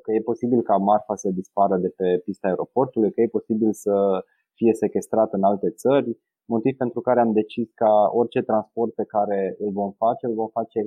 că 0.02 0.12
e 0.12 0.21
posibil 0.21 0.62
ca 0.62 0.76
marfa 0.76 1.14
să 1.14 1.29
dispară 1.31 1.76
de 1.76 1.88
pe 1.97 2.21
pista 2.25 2.49
aeroportului, 2.49 3.12
că 3.12 3.21
e 3.21 3.37
posibil 3.38 3.73
să 3.73 4.25
fie 4.55 4.75
sequestrat 4.75 5.33
în 5.33 5.43
alte 5.43 5.71
țări, 5.71 6.19
motiv 6.45 6.76
pentru 6.76 7.00
care 7.00 7.21
am 7.21 7.33
decis 7.33 7.73
ca 7.75 8.11
orice 8.12 8.41
transport 8.41 8.95
pe 8.95 9.05
care 9.05 9.57
îl 9.59 9.71
vom 9.73 9.91
face, 9.93 10.26
îl 10.26 10.35
vom 10.35 10.49
face 10.49 10.81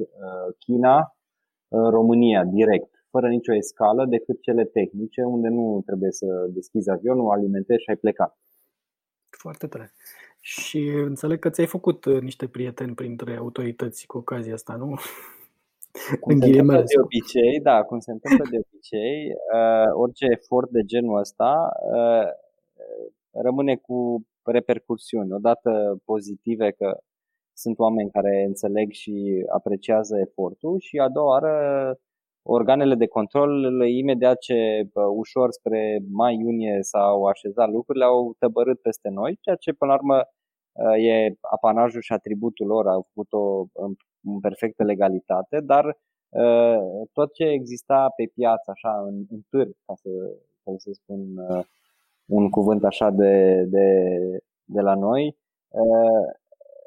China, 0.60 1.16
România, 1.70 2.44
direct 2.44 2.95
fără 3.16 3.28
nicio 3.28 3.56
escală 3.56 4.06
decât 4.06 4.42
cele 4.42 4.66
tehnice, 4.66 5.24
unde 5.24 5.48
nu 5.48 5.82
trebuie 5.86 6.12
să 6.12 6.26
deschizi 6.50 6.92
avionul, 6.92 7.32
alimentezi 7.32 7.82
și 7.84 7.90
ai 7.90 7.96
plecat. 7.96 8.38
Foarte 9.30 9.68
tare. 9.68 9.92
Și 10.40 10.80
înțeleg 10.88 11.40
că 11.40 11.50
ți-ai 11.50 11.68
făcut 11.68 12.06
uh, 12.06 12.22
niște 12.22 12.48
prieteni 12.48 12.94
printre 12.94 13.36
autorități 13.36 14.06
cu 14.06 14.18
ocazia 14.18 14.54
asta, 14.54 14.76
nu? 14.76 14.86
cum 16.22 16.40
se 16.40 16.48
întâmplă 16.48 16.82
de 16.82 17.00
obicei, 17.04 17.60
da, 17.62 17.84
cum 17.84 18.00
se 18.00 18.12
întâmplă 18.12 18.46
de 18.52 18.58
obicei, 18.66 19.34
uh, 19.54 19.92
orice 19.94 20.26
efort 20.30 20.70
de 20.70 20.82
genul 20.82 21.20
ăsta 21.20 21.72
uh, 21.92 22.28
rămâne 23.32 23.76
cu 23.76 24.26
repercursiuni. 24.44 25.34
Odată 25.34 26.02
pozitive 26.06 26.72
că 26.72 26.98
sunt 27.54 27.80
oameni 27.80 28.12
care 28.12 28.44
înțeleg 28.48 28.92
și 28.92 29.46
apreciază 29.54 30.18
efortul 30.20 30.80
și 30.80 30.98
a 30.98 31.10
doua 31.10 31.30
oară 31.30 31.56
organele 32.48 32.96
de 32.96 33.08
control 33.08 33.82
imediat 33.90 34.38
ce 34.38 34.90
ușor 35.16 35.52
spre 35.52 36.00
mai-iunie 36.12 36.78
s-au 36.82 37.26
așezat 37.26 37.70
lucrurile 37.70 38.06
au 38.06 38.36
tăbărât 38.40 38.82
peste 38.82 39.10
noi, 39.10 39.38
ceea 39.42 39.56
ce 39.56 39.74
până 39.74 39.92
la 39.92 39.98
urmă 39.98 40.24
e 40.98 41.36
apanajul 41.42 42.02
și 42.02 42.14
atributul 42.14 42.68
lor, 42.68 42.88
au 42.88 43.08
făcut-o 43.08 43.68
în 44.24 44.40
perfectă 44.40 44.84
legalitate, 44.84 45.60
dar 45.60 45.98
tot 47.14 47.34
ce 47.34 47.44
exista 47.44 48.14
pe 48.16 48.32
piață, 48.34 48.72
așa, 48.72 49.02
în, 49.08 49.26
în 49.30 49.40
târg, 49.50 49.76
ca 49.86 49.94
să, 49.96 50.10
ca 50.64 50.72
să 50.78 50.90
spun 50.94 51.20
un 52.26 52.50
cuvânt 52.50 52.84
așa 52.84 53.10
de, 53.10 53.64
de, 53.68 53.88
de 54.64 54.82
la 54.82 54.96
noi, 54.96 55.38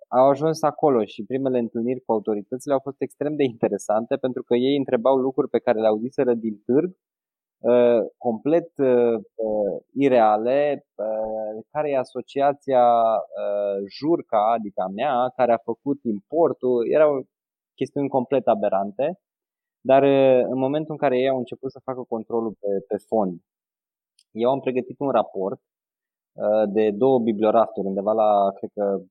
au 0.08 0.28
ajuns 0.28 0.62
acolo 0.62 1.04
și 1.04 1.24
primele 1.24 1.58
întâlniri 1.58 2.00
cu 2.00 2.12
autoritățile 2.12 2.72
au 2.72 2.80
fost 2.80 3.00
extrem 3.00 3.36
de 3.36 3.44
interesante 3.44 4.16
pentru 4.16 4.42
că 4.42 4.54
ei 4.54 4.76
întrebau 4.76 5.16
lucruri 5.16 5.48
pe 5.48 5.58
care 5.58 5.80
le 5.80 5.86
auziseră 5.86 6.34
din 6.34 6.62
târg, 6.64 6.90
uh, 7.58 8.00
complet 8.16 8.78
uh, 8.78 9.14
uh, 9.34 9.82
ireale, 9.92 10.86
care 11.70 11.90
e 11.90 11.98
asociația 11.98 12.84
Jurca, 13.98 14.52
adică 14.52 14.80
a 14.80 14.88
mea, 14.88 15.32
care 15.36 15.52
a 15.52 15.58
făcut 15.64 15.98
importul, 16.02 16.90
erau 16.90 17.26
chestiuni 17.74 18.08
complet 18.08 18.46
aberante, 18.46 19.20
dar 19.80 20.02
în 20.42 20.58
momentul 20.58 20.92
în 20.92 20.96
care 20.96 21.18
ei 21.18 21.28
au 21.28 21.38
început 21.38 21.70
să 21.70 21.80
facă 21.84 22.02
controlul 22.08 22.56
pe, 22.60 22.66
pe 22.88 22.96
fond, 23.06 23.40
eu 24.30 24.50
am 24.50 24.60
pregătit 24.60 24.98
un 24.98 25.10
raport 25.10 25.60
de 26.68 26.90
două 26.90 27.18
bibliorafturi, 27.18 27.86
undeva 27.86 28.12
la, 28.12 28.52
cred 28.58 28.70
că, 28.74 29.02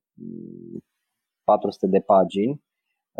400 1.44 1.86
de 1.86 2.00
pagini, 2.12 2.54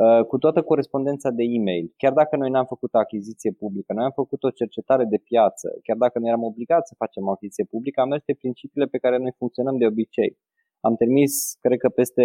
uh, 0.02 0.22
cu 0.30 0.36
toată 0.38 0.60
corespondența 0.70 1.30
de 1.38 1.44
e-mail. 1.56 1.86
Chiar 2.00 2.12
dacă 2.20 2.36
noi 2.36 2.50
n-am 2.50 2.68
făcut 2.74 2.90
o 2.94 2.98
achiziție 2.98 3.52
publică, 3.62 3.90
noi 3.92 4.04
am 4.04 4.16
făcut 4.22 4.40
o 4.44 4.56
cercetare 4.60 5.04
de 5.04 5.18
piață, 5.28 5.66
chiar 5.86 5.96
dacă 6.04 6.18
noi 6.18 6.28
eram 6.28 6.44
obligați 6.50 6.88
să 6.88 6.94
facem 7.02 7.26
o 7.26 7.30
achiziție 7.30 7.64
publică, 7.72 8.00
am 8.00 8.08
mers 8.08 8.22
pe 8.24 8.40
principiile 8.42 8.86
pe 8.94 8.98
care 9.04 9.16
noi 9.18 9.32
funcționăm 9.40 9.76
de 9.78 9.86
obicei. 9.86 10.32
Am 10.80 10.94
trimis, 11.02 11.32
cred 11.64 11.78
că 11.78 11.88
peste 11.88 12.24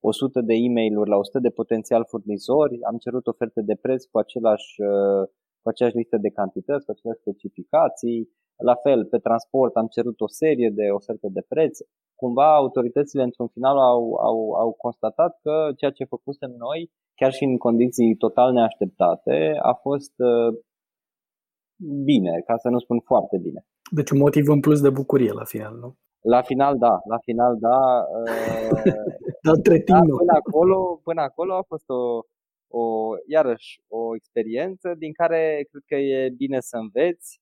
100 0.00 0.38
uh, 0.38 0.44
de 0.48 0.54
e-mail-uri 0.54 1.10
la 1.10 1.16
100 1.16 1.38
de 1.38 1.56
potențial 1.60 2.04
furnizori, 2.12 2.82
am 2.90 2.96
cerut 3.04 3.26
oferte 3.26 3.60
de 3.70 3.76
preț 3.84 4.04
cu, 4.04 4.18
același, 4.18 4.70
uh, 4.82 5.22
cu 5.62 5.68
aceeași 5.68 5.96
listă 5.96 6.16
de 6.16 6.30
cantități, 6.38 6.84
cu 6.84 6.90
aceleași 6.90 7.20
specificații, 7.20 8.18
la 8.56 8.74
fel, 8.74 9.04
pe 9.04 9.18
transport 9.18 9.76
am 9.76 9.86
cerut 9.86 10.20
o 10.20 10.28
serie 10.28 10.70
de 10.74 10.86
oferte 10.90 11.28
de 11.30 11.44
preț. 11.48 11.78
Cumva 12.14 12.54
autoritățile 12.54 13.22
într-un 13.22 13.48
final 13.48 13.78
au, 13.78 14.14
au, 14.14 14.52
au 14.52 14.72
constatat 14.72 15.38
că 15.42 15.72
ceea 15.76 15.90
ce 15.90 16.04
făcusem 16.04 16.50
noi, 16.50 16.90
chiar 17.14 17.32
și 17.32 17.44
în 17.44 17.56
condiții 17.56 18.16
total 18.16 18.52
neașteptate, 18.52 19.58
a 19.62 19.72
fost 19.72 20.12
uh, 20.16 20.58
bine, 22.04 22.42
ca 22.46 22.56
să 22.56 22.68
nu 22.68 22.78
spun 22.78 23.00
foarte 23.00 23.38
bine. 23.38 23.66
Deci 23.90 24.10
un 24.10 24.18
motiv 24.18 24.48
în 24.48 24.60
plus 24.60 24.80
de 24.80 24.90
bucurie 24.90 25.32
la 25.32 25.44
final, 25.44 25.74
nu? 25.80 25.94
La 26.20 26.42
final, 26.42 26.78
da. 26.78 27.00
La 27.08 27.18
final, 27.18 27.56
da. 27.60 27.78
Uh, 28.18 28.92
Dar 29.44 29.54
între 29.54 29.78
timp, 29.78 30.06
da, 30.06 30.16
până 30.16 30.32
acolo, 30.32 31.00
până 31.02 31.20
acolo 31.20 31.54
a 31.54 31.62
fost 31.62 31.88
o, 31.88 32.20
o, 32.78 32.82
iarăși, 33.26 33.82
o 33.88 34.14
experiență 34.14 34.94
din 34.98 35.12
care 35.12 35.66
cred 35.70 35.82
că 35.86 35.94
e 35.94 36.30
bine 36.36 36.60
să 36.60 36.76
înveți 36.76 37.41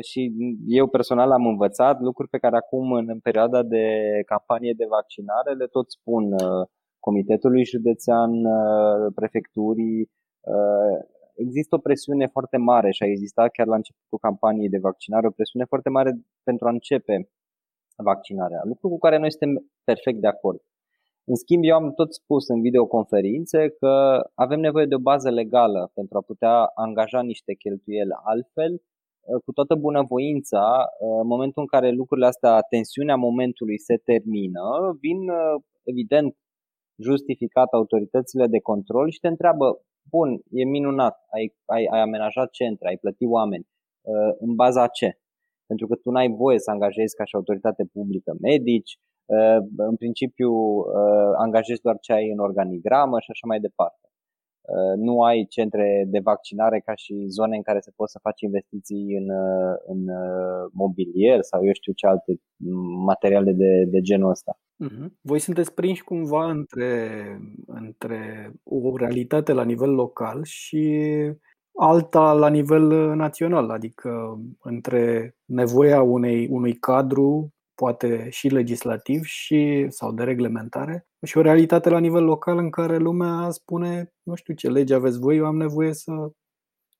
și 0.00 0.32
eu 0.66 0.86
personal 0.86 1.30
am 1.30 1.46
învățat 1.46 2.00
lucruri 2.00 2.28
pe 2.28 2.38
care 2.38 2.56
acum 2.56 2.92
în 2.92 3.20
perioada 3.20 3.62
de 3.62 3.86
campanie 4.26 4.74
de 4.76 4.86
vaccinare 4.88 5.52
le 5.52 5.66
tot 5.66 5.90
spun 5.90 6.32
uh, 6.32 6.66
Comitetului 6.98 7.64
Județean, 7.64 8.44
uh, 8.44 9.12
prefecturii. 9.14 10.10
Există 11.34 11.74
o 11.74 11.78
presiune 11.78 12.26
foarte 12.26 12.56
mare 12.56 12.90
și 12.90 13.02
a 13.02 13.06
existat 13.06 13.50
chiar 13.50 13.66
la 13.66 13.74
începutul 13.74 14.18
campaniei 14.18 14.68
de 14.68 14.78
vaccinare 14.78 15.26
o 15.26 15.30
presiune 15.30 15.64
foarte 15.64 15.88
mare 15.88 16.10
pentru 16.42 16.66
a 16.66 16.70
începe 16.70 17.30
vaccinarea, 17.96 18.60
lucru 18.64 18.88
cu 18.88 18.98
care 18.98 19.18
noi 19.18 19.30
suntem 19.30 19.70
perfect 19.84 20.20
de 20.20 20.26
acord. 20.26 20.60
În 21.24 21.34
schimb, 21.34 21.62
eu 21.64 21.74
am 21.74 21.92
tot 21.92 22.14
spus 22.14 22.48
în 22.48 22.60
videoconferințe 22.60 23.68
că 23.68 24.20
avem 24.34 24.60
nevoie 24.60 24.86
de 24.86 24.94
o 24.94 24.98
bază 25.10 25.30
legală 25.30 25.90
pentru 25.94 26.18
a 26.18 26.20
putea 26.20 26.54
angaja 26.74 27.22
niște 27.22 27.54
cheltuieli 27.54 28.10
altfel 28.24 28.72
Uh, 28.72 28.91
cu 29.44 29.52
toată 29.52 29.74
bunăvoința, 29.74 30.64
uh, 31.00 31.18
în 31.22 31.26
momentul 31.26 31.62
în 31.62 31.66
care 31.74 31.90
lucrurile 31.90 32.26
astea, 32.26 32.60
tensiunea 32.60 33.16
momentului 33.16 33.78
se 33.78 33.96
termină, 33.96 34.62
vin 35.00 35.20
uh, 35.28 35.62
evident 35.82 36.36
justificat 37.02 37.68
autoritățile 37.72 38.46
de 38.46 38.60
control 38.60 39.10
și 39.10 39.20
te 39.20 39.28
întreabă, 39.28 39.82
bun, 40.10 40.40
e 40.50 40.64
minunat, 40.64 41.16
ai, 41.34 41.54
ai, 41.64 41.84
ai 41.84 42.00
amenajat 42.00 42.50
centre, 42.50 42.88
ai 42.88 42.96
plătit 42.96 43.28
oameni, 43.30 43.66
în 44.38 44.54
baza 44.54 44.86
ce? 44.86 45.18
Pentru 45.66 45.86
că 45.86 45.94
tu 45.94 46.10
n-ai 46.10 46.28
voie 46.28 46.58
să 46.58 46.70
angajezi 46.70 47.14
ca 47.14 47.24
și 47.24 47.34
autoritate 47.34 47.84
publică 47.92 48.34
medici, 48.40 48.98
în 49.76 49.96
principiu 49.96 50.52
angajezi 51.36 51.80
doar 51.80 51.98
ce 52.00 52.12
ai 52.12 52.30
în 52.30 52.38
organigramă 52.38 53.20
și 53.20 53.30
așa 53.30 53.46
mai 53.46 53.60
departe. 53.60 54.11
Uh, 54.62 54.96
nu 54.96 55.22
ai 55.22 55.46
centre 55.48 56.04
de 56.08 56.18
vaccinare 56.18 56.80
ca 56.80 56.94
și 56.94 57.24
zone 57.26 57.56
în 57.56 57.62
care 57.62 57.80
se 57.80 57.92
pot 57.96 58.08
să 58.10 58.18
faci 58.22 58.40
investiții 58.40 59.16
în, 59.16 59.28
uh, 59.28 59.74
în 59.86 60.08
uh, 60.08 60.70
mobilier 60.72 61.38
sau 61.40 61.64
eu 61.64 61.72
știu 61.72 61.92
ce 61.92 62.06
alte 62.06 62.40
materiale 63.04 63.52
de, 63.52 63.84
de 63.86 64.00
genul 64.00 64.30
ăsta. 64.30 64.58
Uh-huh. 64.84 65.06
Voi 65.20 65.38
sunteți 65.38 65.74
prinși 65.74 66.04
cumva 66.04 66.50
între, 66.50 67.20
între 67.66 68.52
o 68.62 68.96
realitate 68.96 69.52
la 69.52 69.64
nivel 69.64 69.90
local 69.94 70.44
și 70.44 71.00
alta 71.78 72.32
la 72.32 72.48
nivel 72.48 73.14
național, 73.14 73.70
adică 73.70 74.40
între 74.60 75.34
nevoia 75.44 76.02
unei, 76.02 76.48
unui 76.50 76.72
cadru 76.72 77.54
poate 77.74 78.28
și 78.30 78.48
legislativ 78.48 79.22
și, 79.22 79.86
sau 79.88 80.12
de 80.12 80.22
reglementare 80.22 81.06
și 81.22 81.38
o 81.38 81.40
realitate 81.40 81.88
la 81.88 81.98
nivel 81.98 82.24
local 82.24 82.58
în 82.58 82.70
care 82.70 82.96
lumea 82.96 83.50
spune, 83.50 84.12
nu 84.22 84.34
știu 84.34 84.54
ce 84.54 84.68
lege 84.68 84.94
aveți 84.94 85.18
voi, 85.18 85.36
eu 85.36 85.44
am 85.44 85.56
nevoie 85.56 85.92
să 85.92 86.12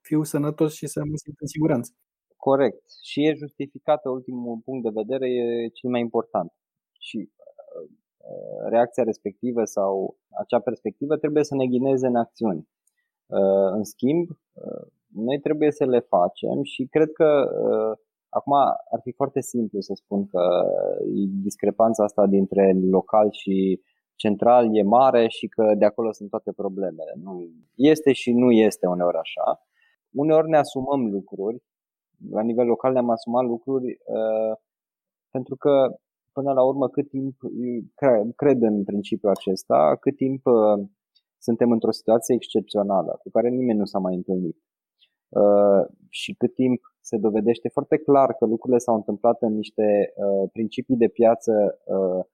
fiu 0.01 0.23
sănătos 0.23 0.75
și 0.75 0.87
să 0.87 1.01
mă 1.01 1.17
simt 1.17 1.37
în 1.41 1.47
siguranță. 1.47 1.93
Corect. 2.37 2.83
Și 3.03 3.27
e 3.27 3.35
justificată 3.35 4.11
ultimul 4.11 4.61
punct 4.65 4.83
de 4.83 5.01
vedere, 5.03 5.31
e 5.31 5.69
cel 5.69 5.91
mai 5.91 6.01
important. 6.01 6.53
Și 6.99 7.17
uh, 7.17 8.69
reacția 8.69 9.03
respectivă 9.03 9.65
sau 9.65 10.17
acea 10.41 10.61
perspectivă 10.61 11.17
trebuie 11.17 11.45
să 11.45 11.55
ne 11.55 11.67
ghineze 11.67 12.07
în 12.07 12.17
acțiuni. 12.17 12.69
Uh, 13.27 13.71
în 13.73 13.85
schimb, 13.85 14.29
uh, 14.31 14.87
noi 15.15 15.39
trebuie 15.41 15.71
să 15.71 15.85
le 15.85 16.01
facem 16.01 16.63
și 16.63 16.87
cred 16.91 17.13
că 17.13 17.29
Acum 18.39 18.53
ar 18.95 19.01
fi 19.03 19.13
foarte 19.13 19.41
simplu 19.41 19.81
să 19.81 19.93
spun 19.95 20.27
că 20.27 20.43
discrepanța 21.43 22.05
asta 22.05 22.27
dintre 22.27 22.73
local 22.91 23.29
și 23.31 23.81
central 24.17 24.77
e 24.77 24.83
mare 24.83 25.29
și 25.29 25.47
că 25.49 25.75
de 25.79 25.85
acolo 25.85 26.13
sunt 26.13 26.31
toate 26.31 26.53
problemele. 26.53 27.13
Nu, 27.23 27.33
este 27.75 28.13
și 28.13 28.33
nu 28.33 28.51
este 28.51 28.87
uneori 28.87 29.17
așa. 29.17 29.61
Uneori 30.13 30.49
ne 30.49 30.57
asumăm 30.57 31.11
lucruri, 31.11 31.63
la 32.31 32.43
nivel 32.43 32.67
local 32.67 32.93
ne-am 32.93 33.11
asumat 33.11 33.45
lucruri 33.45 33.89
uh, 33.89 34.57
pentru 35.31 35.57
că 35.57 35.97
până 36.33 36.53
la 36.53 36.63
urmă 36.65 36.89
cât 36.89 37.09
timp, 37.09 37.37
cred 38.37 38.63
în 38.63 38.85
principiul 38.85 39.31
acesta, 39.31 39.97
cât 40.01 40.17
timp 40.17 40.47
uh, 40.47 40.89
suntem 41.39 41.71
într-o 41.71 41.91
situație 41.91 42.35
excepțională 42.35 43.19
cu 43.23 43.31
care 43.31 43.49
nimeni 43.49 43.79
nu 43.79 43.85
s-a 43.85 43.99
mai 43.99 44.15
întâlnit 44.15 44.57
uh, 45.29 45.85
și 46.09 46.35
cât 46.35 46.55
timp 46.55 46.81
se 47.03 47.17
dovedește 47.17 47.69
foarte 47.69 47.97
clar 47.97 48.35
că 48.35 48.45
lucrurile 48.47 48.79
s-au 48.79 48.95
întâmplat 48.95 49.43
în 49.43 49.55
niște 49.55 50.13
uh, 50.15 50.51
principii 50.53 50.97
de 50.97 51.09
piață 51.09 51.79
uh, 51.85 52.25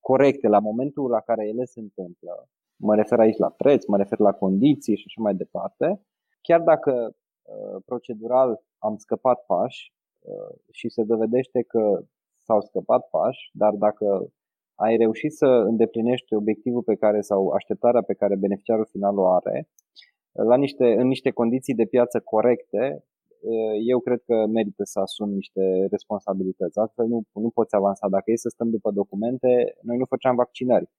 corecte 0.00 0.48
la 0.48 0.58
momentul 0.58 1.10
la 1.10 1.20
care 1.20 1.48
ele 1.48 1.64
se 1.64 1.80
întâmplă. 1.80 2.48
Mă 2.76 2.94
refer 2.94 3.18
aici 3.18 3.36
la 3.36 3.50
preț, 3.50 3.84
mă 3.86 3.96
refer 3.96 4.18
la 4.18 4.32
condiții 4.32 4.96
și 4.96 5.04
așa 5.06 5.20
mai 5.22 5.34
departe. 5.34 6.00
Chiar 6.40 6.60
dacă 6.60 6.92
uh, 7.42 7.82
procedural 7.84 8.62
am 8.78 8.96
scăpat 8.96 9.44
pași 9.46 9.92
uh, 10.20 10.54
și 10.70 10.88
se 10.88 11.02
dovedește 11.02 11.62
că 11.62 12.02
s-au 12.38 12.60
scăpat 12.60 13.08
pași, 13.10 13.50
dar 13.52 13.72
dacă 13.74 14.32
ai 14.74 14.96
reușit 14.96 15.32
să 15.32 15.46
îndeplinești 15.46 16.34
obiectivul 16.34 16.82
pe 16.82 16.94
care 16.94 17.20
sau 17.20 17.48
așteptarea 17.48 18.02
pe 18.02 18.14
care 18.14 18.36
beneficiarul 18.36 18.88
final 18.90 19.18
o 19.18 19.26
are, 19.26 19.68
la 20.32 20.56
niște, 20.56 20.92
în 20.92 21.06
niște 21.06 21.30
condiții 21.30 21.74
de 21.74 21.84
piață 21.84 22.20
corecte, 22.20 23.04
eu 23.86 23.98
cred 24.00 24.20
că 24.26 24.46
merită 24.46 24.84
să 24.84 25.00
asum 25.00 25.30
niște 25.30 25.86
responsabilități. 25.90 26.78
Altfel 26.78 27.06
nu, 27.06 27.22
nu 27.32 27.50
poți 27.50 27.74
avansa. 27.74 28.08
Dacă 28.08 28.30
e 28.30 28.36
să 28.36 28.48
stăm 28.48 28.70
după 28.70 28.90
documente, 28.90 29.76
noi 29.82 29.96
nu 29.96 30.04
făceam 30.04 30.34
vaccinări. 30.36 30.90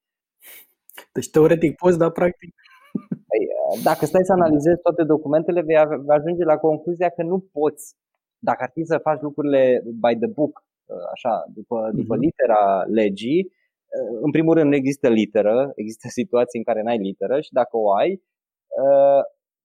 Deci 1.13 1.29
teoretic 1.29 1.75
poți, 1.75 1.97
dar 1.97 2.11
practic... 2.11 2.55
Păi, 3.09 3.47
dacă 3.83 4.05
stai 4.05 4.23
să 4.23 4.31
analizezi 4.31 4.81
toate 4.81 5.03
documentele, 5.03 5.61
vei 5.61 5.75
ajunge 6.07 6.43
la 6.43 6.57
concluzia 6.57 7.09
că 7.09 7.23
nu 7.23 7.39
poți, 7.39 7.95
dacă 8.39 8.63
ar 8.63 8.69
fi 8.73 8.83
să 8.83 8.97
faci 8.97 9.21
lucrurile 9.21 9.83
by 9.85 10.15
the 10.19 10.27
book, 10.27 10.65
așa, 11.13 11.45
după, 11.53 11.89
după 11.93 12.15
uh-huh. 12.15 12.19
litera 12.19 12.83
legii, 12.83 13.51
în 14.21 14.31
primul 14.31 14.53
rând 14.53 14.69
nu 14.69 14.75
există 14.75 15.09
literă, 15.09 15.71
există 15.75 16.07
situații 16.07 16.59
în 16.59 16.65
care 16.65 16.81
n-ai 16.81 16.97
literă 16.97 17.41
și 17.41 17.51
dacă 17.51 17.77
o 17.77 17.93
ai, 17.93 18.23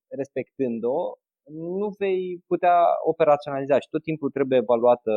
respectând-o, 0.08 1.18
nu 1.50 1.94
vei 1.98 2.42
putea 2.46 2.78
operaționaliza 3.04 3.74
și 3.74 3.88
tot 3.90 4.02
timpul 4.02 4.30
trebuie 4.30 4.58
evaluată, 4.58 5.10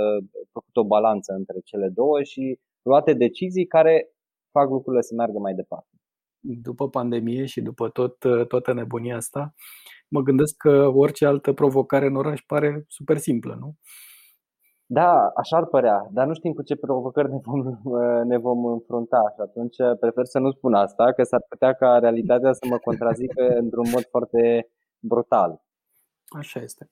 făcut 0.52 0.76
o 0.76 0.86
balanță 0.86 1.34
între 1.34 1.60
cele 1.63 1.89
două 1.89 2.24
și 2.24 2.60
luate 2.82 3.13
decizii 3.13 3.65
care 3.65 4.10
fac 4.52 4.70
lucrurile 4.70 5.02
să 5.02 5.13
meargă 5.15 5.38
mai 5.39 5.54
departe. 5.54 5.96
După 6.39 6.89
pandemie 6.89 7.46
și 7.46 7.62
după 7.62 7.89
tot, 7.89 8.17
toată 8.48 8.74
nebunia 8.74 9.15
asta, 9.15 9.54
mă 10.08 10.22
gândesc 10.22 10.56
că 10.58 10.91
orice 10.96 11.26
altă 11.26 11.54
provocare 11.54 12.06
în 12.06 12.15
oraș 12.15 12.41
pare 12.41 12.86
super 12.88 13.17
simplă, 13.17 13.58
nu? 13.60 13.76
Da, 14.86 15.32
așa 15.36 15.58
ar 15.58 15.65
părea, 15.65 16.08
dar 16.12 16.28
nu 16.28 16.34
știm 16.34 16.54
cu 16.54 16.62
ce 16.62 16.76
provocări 16.76 17.30
ne 17.32 17.39
vom, 17.44 17.62
ne 18.24 18.38
vom 18.38 18.65
înfrunta 18.65 19.22
și 19.34 19.41
atunci 19.41 19.76
prefer 20.00 20.26
să 20.26 20.39
nu 20.39 20.52
spun 20.52 20.74
asta, 20.74 21.13
că 21.13 21.24
s-ar 21.24 21.46
putea 21.50 21.74
ca 21.74 21.98
realitatea 22.00 22.54
să 22.54 22.65
mă 22.70 22.78
contrazică 22.78 23.48
într-un 23.48 23.89
mod 23.94 24.06
foarte 24.10 24.70
brutal. 25.00 25.62
Așa 26.32 26.60
este. 26.60 26.89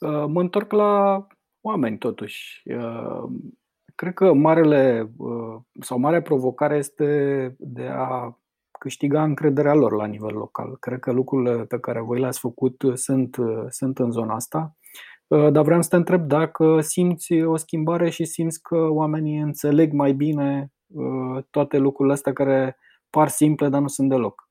Uh, 0.00 0.24
mă 0.28 0.40
întorc 0.40 0.72
la 0.72 1.26
oameni, 1.60 1.98
totuși. 1.98 2.62
Uh, 2.64 3.30
cred 3.94 4.14
că 4.14 4.32
marele 4.32 5.10
uh, 5.16 5.56
sau 5.80 5.98
marea 5.98 6.22
provocare 6.22 6.76
este 6.76 7.54
de 7.58 7.86
a 7.86 8.38
câștiga 8.78 9.22
încrederea 9.22 9.74
lor 9.74 9.92
la 9.92 10.06
nivel 10.06 10.34
local. 10.34 10.76
Cred 10.80 11.00
că 11.00 11.12
lucrurile 11.12 11.64
pe 11.64 11.78
care 11.78 12.00
voi 12.00 12.20
le-ați 12.20 12.38
făcut 12.38 12.82
sunt, 12.94 13.36
sunt 13.68 13.98
în 13.98 14.10
zona 14.10 14.34
asta. 14.34 14.76
Dar 15.26 15.64
vreau 15.64 15.82
să 15.82 15.88
te 15.88 15.96
întreb 15.96 16.26
dacă 16.26 16.80
simți 16.80 17.42
o 17.42 17.56
schimbare 17.56 18.10
și 18.10 18.24
simți 18.24 18.62
că 18.62 18.76
oamenii 18.76 19.38
înțeleg 19.38 19.92
mai 19.92 20.12
bine 20.12 20.72
toate 21.50 21.76
lucrurile 21.78 22.14
astea 22.14 22.32
care 22.32 22.76
par 23.10 23.28
simple, 23.28 23.68
dar 23.68 23.80
nu 23.80 23.88
sunt 23.88 24.08
deloc. 24.08 24.45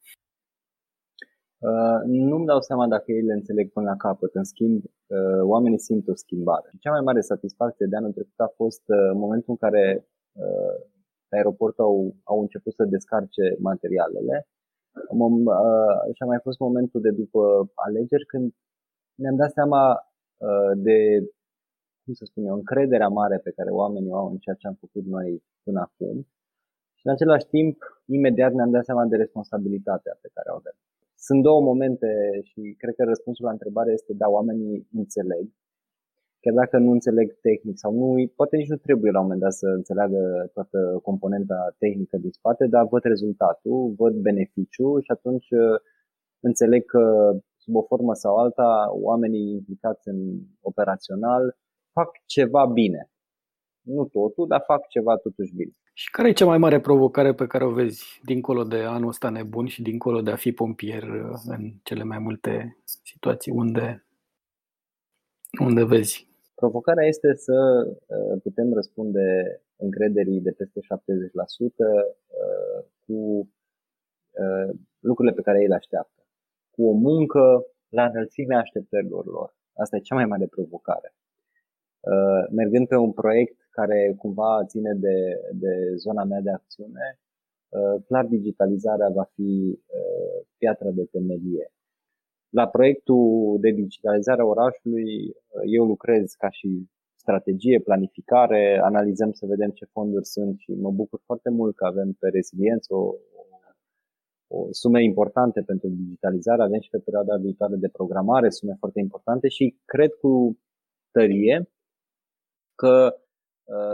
Uh, 1.69 1.99
nu-mi 2.05 2.45
dau 2.45 2.61
seama 2.61 2.87
dacă 2.87 3.11
ei 3.11 3.21
le 3.21 3.33
înțeleg 3.33 3.71
până 3.71 3.85
la 3.89 3.95
capăt. 3.95 4.35
În 4.35 4.43
schimb, 4.43 4.83
uh, 4.83 5.41
oamenii 5.41 5.79
simt 5.79 6.07
o 6.07 6.15
schimbare. 6.15 6.69
Cea 6.79 6.91
mai 6.91 7.01
mare 7.01 7.21
satisfacție 7.21 7.85
de 7.89 7.95
anul 7.95 8.11
trecut 8.11 8.39
a 8.39 8.51
fost 8.55 8.83
uh, 8.87 9.11
momentul 9.13 9.51
în 9.55 9.59
care 9.65 10.07
aeroportul 11.29 11.83
au, 11.83 12.15
au 12.23 12.41
început 12.41 12.73
să 12.73 12.83
descarce 12.83 13.55
materialele. 13.59 14.47
Și 16.13 16.21
a 16.23 16.25
mai 16.25 16.39
fost 16.41 16.59
momentul 16.59 17.01
de 17.01 17.11
după 17.11 17.71
alegeri 17.75 18.25
când 18.25 18.53
ne-am 19.15 19.35
dat 19.35 19.51
seama 19.51 19.83
de, 20.75 20.97
cum 22.03 22.13
să 22.13 22.25
spun 22.25 22.45
eu, 22.45 22.53
încrederea 22.53 23.07
mare 23.07 23.37
pe 23.37 23.51
care 23.51 23.69
oamenii 23.69 24.11
o 24.11 24.15
au 24.15 24.29
în 24.31 24.37
ceea 24.37 24.55
ce 24.55 24.67
am 24.67 24.77
făcut 24.79 25.05
noi 25.05 25.43
până 25.63 25.79
acum. 25.79 26.27
Și 26.97 27.07
în 27.07 27.11
același 27.11 27.47
timp, 27.47 27.77
imediat 28.05 28.53
ne-am 28.53 28.71
dat 28.71 28.85
seama 28.85 29.05
de 29.05 29.15
responsabilitatea 29.15 30.17
pe 30.21 30.29
care 30.33 30.49
o 30.51 30.55
avem. 30.55 30.75
Sunt 31.27 31.41
două 31.43 31.61
momente 31.61 32.09
și 32.49 32.61
cred 32.77 32.93
că 32.95 33.03
răspunsul 33.03 33.45
la 33.45 33.51
întrebare 33.51 33.91
este 33.91 34.13
da, 34.13 34.27
oamenii 34.29 34.87
înțeleg. 35.01 35.45
Chiar 36.39 36.53
dacă 36.53 36.77
nu 36.77 36.91
înțeleg 36.91 37.27
tehnic 37.47 37.77
sau 37.77 37.91
nu, 37.93 38.07
poate 38.35 38.55
nici 38.55 38.73
nu 38.73 38.75
trebuie 38.75 39.11
la 39.11 39.19
un 39.19 39.25
moment 39.25 39.41
dat 39.41 39.53
să 39.53 39.67
înțeleagă 39.67 40.21
toată 40.53 40.99
componenta 41.03 41.75
tehnică 41.77 42.17
din 42.17 42.31
spate, 42.31 42.67
dar 42.67 42.87
văd 42.87 43.03
rezultatul, 43.03 43.93
văd 43.97 44.13
beneficiu 44.29 44.99
și 44.99 45.11
atunci 45.11 45.49
uh, 45.49 45.77
înțeleg 46.39 46.85
că 46.85 47.03
sub 47.57 47.75
o 47.75 47.81
formă 47.81 48.13
sau 48.13 48.35
alta 48.35 48.69
oamenii 48.91 49.51
implicați 49.51 50.07
în 50.07 50.19
operațional 50.61 51.57
fac 51.91 52.09
ceva 52.25 52.65
bine. 52.65 53.09
Nu 53.85 54.05
totul, 54.05 54.47
dar 54.47 54.63
fac 54.65 54.87
ceva 54.87 55.17
totuși 55.17 55.55
bine. 55.55 55.71
Și 55.93 56.11
care 56.11 56.27
e 56.27 56.33
cea 56.33 56.45
mai 56.45 56.57
mare 56.57 56.79
provocare 56.79 57.33
pe 57.33 57.47
care 57.47 57.65
o 57.65 57.71
vezi 57.71 58.19
dincolo 58.23 58.63
de 58.63 58.75
anul 58.75 59.07
ăsta 59.07 59.29
nebun 59.29 59.65
și 59.65 59.81
dincolo 59.81 60.21
de 60.21 60.31
a 60.31 60.35
fi 60.35 60.51
pompier 60.51 61.03
uh, 61.03 61.41
în 61.45 61.71
cele 61.83 62.03
mai 62.03 62.19
multe 62.19 62.77
situații 63.03 63.51
unde, 63.51 64.05
unde 65.59 65.85
vezi? 65.85 66.27
Provocarea 66.55 67.07
este 67.07 67.33
să 67.33 67.87
uh, 67.87 68.41
putem 68.43 68.73
răspunde 68.73 69.21
încrederii 69.75 70.41
de 70.41 70.51
peste 70.51 70.79
70% 70.79 70.83
uh, 70.83 70.89
cu 73.05 73.49
lucrurile 74.99 75.35
pe 75.35 75.41
care 75.41 75.61
ei 75.61 75.67
le 75.67 75.75
așteaptă. 75.75 76.21
Cu 76.71 76.87
o 76.87 76.91
muncă 76.91 77.65
la 77.89 78.05
înălțimea 78.05 78.59
așteptărilor 78.59 79.25
lor. 79.25 79.55
Asta 79.73 79.95
e 79.95 79.99
cea 79.99 80.15
mai 80.15 80.25
mare 80.25 80.45
provocare. 80.45 81.15
Mergând 82.51 82.87
pe 82.87 82.95
un 82.95 83.11
proiect 83.11 83.64
care 83.77 84.15
cumva 84.17 84.65
ține 84.71 84.93
de, 85.05 85.17
de 85.63 85.73
zona 85.95 86.23
mea 86.23 86.41
de 86.41 86.51
acțiune, 86.51 87.05
uh, 87.17 87.95
clar 88.07 88.25
digitalizarea 88.25 89.09
va 89.09 89.25
fi 89.35 89.51
uh, 89.99 90.37
piatra 90.57 90.91
de 90.99 91.05
temelie. 91.11 91.67
La 92.49 92.67
proiectul 92.67 93.57
de 93.59 93.69
digitalizare 93.69 94.41
a 94.41 94.51
orașului 94.55 95.09
uh, 95.27 95.61
eu 95.77 95.83
lucrez 95.85 96.25
ca 96.41 96.49
și 96.49 96.69
strategie, 97.15 97.79
planificare, 97.79 98.79
analizăm 98.83 99.31
să 99.31 99.45
vedem 99.45 99.69
ce 99.69 99.85
fonduri 99.85 100.25
sunt 100.25 100.59
și 100.59 100.71
mă 100.71 100.91
bucur 100.91 101.19
foarte 101.25 101.49
mult 101.49 101.75
că 101.75 101.85
avem 101.85 102.09
pe 102.19 102.27
reziliență 102.27 102.93
o, 102.93 103.15
o 104.47 104.67
sume 104.71 105.03
importante 105.03 105.61
pentru 105.61 105.87
digitalizare, 105.89 106.61
avem 106.61 106.79
și 106.79 106.89
pe 106.89 107.05
perioada 107.05 107.35
viitoare 107.37 107.75
de 107.75 107.89
programare 107.97 108.49
sume 108.49 108.75
foarte 108.79 108.99
importante 108.99 109.47
și 109.47 109.65
cred 109.85 110.11
cu 110.13 110.59
tărie 111.11 111.69
că 112.75 112.93
Uh, 113.05 113.24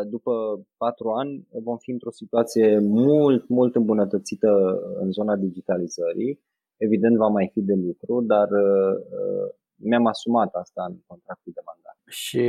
după 0.08 0.32
patru 0.78 1.10
ani 1.10 1.48
vom 1.64 1.78
fi 1.78 1.92
într-o 1.92 2.12
situație 2.12 2.80
mult, 2.80 3.48
mult 3.48 3.76
îmbunătățită 3.76 4.80
în 5.00 5.12
zona 5.12 5.36
digitalizării. 5.36 6.40
Evident 6.78 7.18
va 7.18 7.28
mai 7.28 7.50
fi 7.54 7.62
de 7.62 7.74
lucru, 7.74 8.22
dar 8.22 8.48
uh, 8.52 8.96
uh, 9.18 9.48
mi-am 9.76 10.06
asumat 10.06 10.54
asta 10.54 10.86
în 10.90 10.98
contractul 11.08 11.52
de 11.56 11.62
mandat. 11.66 11.98
Și 12.06 12.44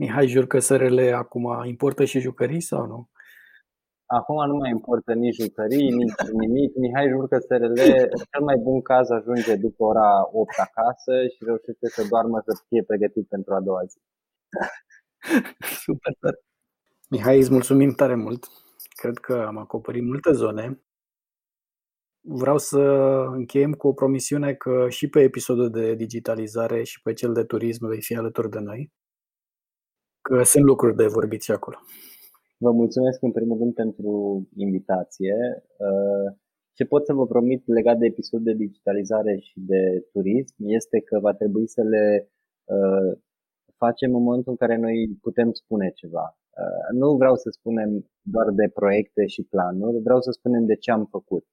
Mihai 0.00 0.26
Jurcă 0.26 0.58
SRL 0.58 0.98
acum 1.14 1.44
importă 1.64 2.04
și 2.04 2.20
jucării 2.20 2.60
sau 2.60 2.86
nu? 2.86 3.08
Acum 4.06 4.46
nu 4.46 4.56
mai 4.56 4.70
importă 4.70 5.12
nici 5.12 5.40
jucării, 5.42 5.90
nici 6.00 6.22
nimic. 6.40 6.70
Mihai 6.74 7.08
Jurcă 7.08 7.38
SRL, 7.38 7.74
cel 8.30 8.42
mai 8.44 8.58
bun 8.66 8.80
caz 8.82 9.10
ajunge 9.10 9.56
după 9.56 9.84
ora 9.84 10.10
8 10.32 10.58
acasă 10.66 11.12
și 11.32 11.44
reușește 11.44 11.86
să 11.96 12.06
doarmă 12.10 12.38
să 12.46 12.52
fie 12.68 12.82
pregătit 12.82 13.26
pentru 13.28 13.54
a 13.54 13.60
doua 13.60 13.84
zi. 13.84 13.98
Super 15.84 16.16
tare. 16.20 16.38
Mihai, 17.10 17.38
îți 17.38 17.52
mulțumim 17.52 17.92
tare 17.92 18.14
mult. 18.14 18.46
Cred 18.96 19.18
că 19.18 19.44
am 19.46 19.56
acoperit 19.56 20.02
multe 20.02 20.32
zone. 20.32 20.82
Vreau 22.20 22.58
să 22.58 22.78
încheiem 23.32 23.72
cu 23.72 23.88
o 23.88 23.92
promisiune 23.92 24.54
că 24.54 24.86
și 24.88 25.08
pe 25.08 25.20
episodul 25.20 25.70
de 25.70 25.94
digitalizare 25.94 26.82
și 26.82 27.02
pe 27.02 27.12
cel 27.12 27.32
de 27.32 27.44
turism 27.44 27.86
vei 27.86 28.02
fi 28.02 28.16
alături 28.16 28.50
de 28.50 28.58
noi. 28.58 28.92
Că 30.20 30.42
sunt 30.42 30.64
lucruri 30.64 30.96
de 30.96 31.06
vorbit 31.06 31.42
și 31.42 31.50
acolo. 31.50 31.76
Vă 32.56 32.70
mulțumesc 32.70 33.22
în 33.22 33.32
primul 33.32 33.58
rând 33.58 33.74
pentru 33.74 34.12
invitație. 34.56 35.34
Ce 36.72 36.84
pot 36.84 37.06
să 37.06 37.12
vă 37.12 37.26
promit 37.26 37.62
legat 37.66 37.98
de 37.98 38.06
episodul 38.06 38.44
de 38.44 38.64
digitalizare 38.64 39.38
și 39.38 39.60
de 39.60 40.06
turism 40.12 40.54
este 40.58 41.00
că 41.00 41.18
va 41.20 41.34
trebui 41.34 41.68
să 41.68 41.82
le 41.82 42.30
facem 43.84 44.14
în 44.14 44.22
momentul 44.22 44.52
în 44.52 44.60
care 44.62 44.76
noi 44.76 44.96
putem 45.26 45.48
spune 45.52 45.88
ceva. 46.00 46.26
Uh, 46.62 46.88
nu 47.00 47.08
vreau 47.20 47.36
să 47.42 47.48
spunem 47.58 47.90
doar 48.34 48.48
de 48.60 48.66
proiecte 48.80 49.26
și 49.26 49.42
planuri, 49.52 50.02
vreau 50.06 50.20
să 50.20 50.30
spunem 50.30 50.64
de 50.66 50.76
ce 50.82 50.90
am 50.90 51.04
făcut. 51.04 51.44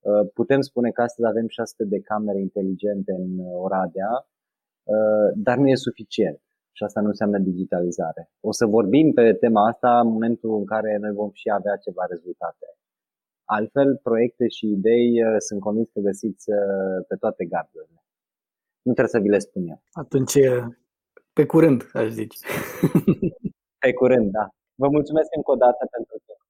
Uh, 0.00 0.24
putem 0.34 0.60
spune 0.60 0.90
că 0.90 1.02
astăzi 1.02 1.28
avem 1.28 1.46
600 1.48 1.84
de 1.84 2.00
camere 2.00 2.40
inteligente 2.40 3.12
în 3.12 3.30
Oradea, 3.64 4.12
uh, 4.92 5.28
dar 5.46 5.56
nu 5.58 5.68
e 5.68 5.86
suficient 5.88 6.40
și 6.76 6.82
asta 6.84 7.00
nu 7.00 7.08
înseamnă 7.08 7.38
digitalizare. 7.38 8.30
O 8.40 8.52
să 8.52 8.64
vorbim 8.66 9.12
pe 9.12 9.32
tema 9.32 9.66
asta 9.68 10.00
în 10.00 10.08
momentul 10.08 10.52
în 10.58 10.64
care 10.64 10.98
noi 11.00 11.12
vom 11.12 11.30
și 11.32 11.48
avea 11.50 11.76
ceva 11.76 12.04
rezultate. 12.08 12.66
Altfel, 13.44 14.00
proiecte 14.02 14.48
și 14.48 14.66
idei 14.66 15.08
sunt 15.38 15.60
convins 15.60 15.88
că 15.92 16.00
găsiți 16.00 16.44
pe 17.08 17.16
toate 17.16 17.44
gardurile. 17.44 18.00
Nu 18.82 18.92
trebuie 18.92 19.14
să 19.16 19.24
vi 19.24 19.28
le 19.28 19.38
spun 19.38 19.62
eu. 19.66 19.82
Atunci 19.92 20.34
pe 21.32 21.46
curând, 21.46 21.90
aș 21.92 22.08
zice. 22.08 22.38
Pe 23.78 23.92
curând, 23.92 24.30
da. 24.30 24.48
Vă 24.74 24.88
mulțumesc 24.88 25.28
încă 25.36 25.50
o 25.50 25.54
dată 25.54 25.86
pentru 25.90 26.16
timp. 26.26 26.40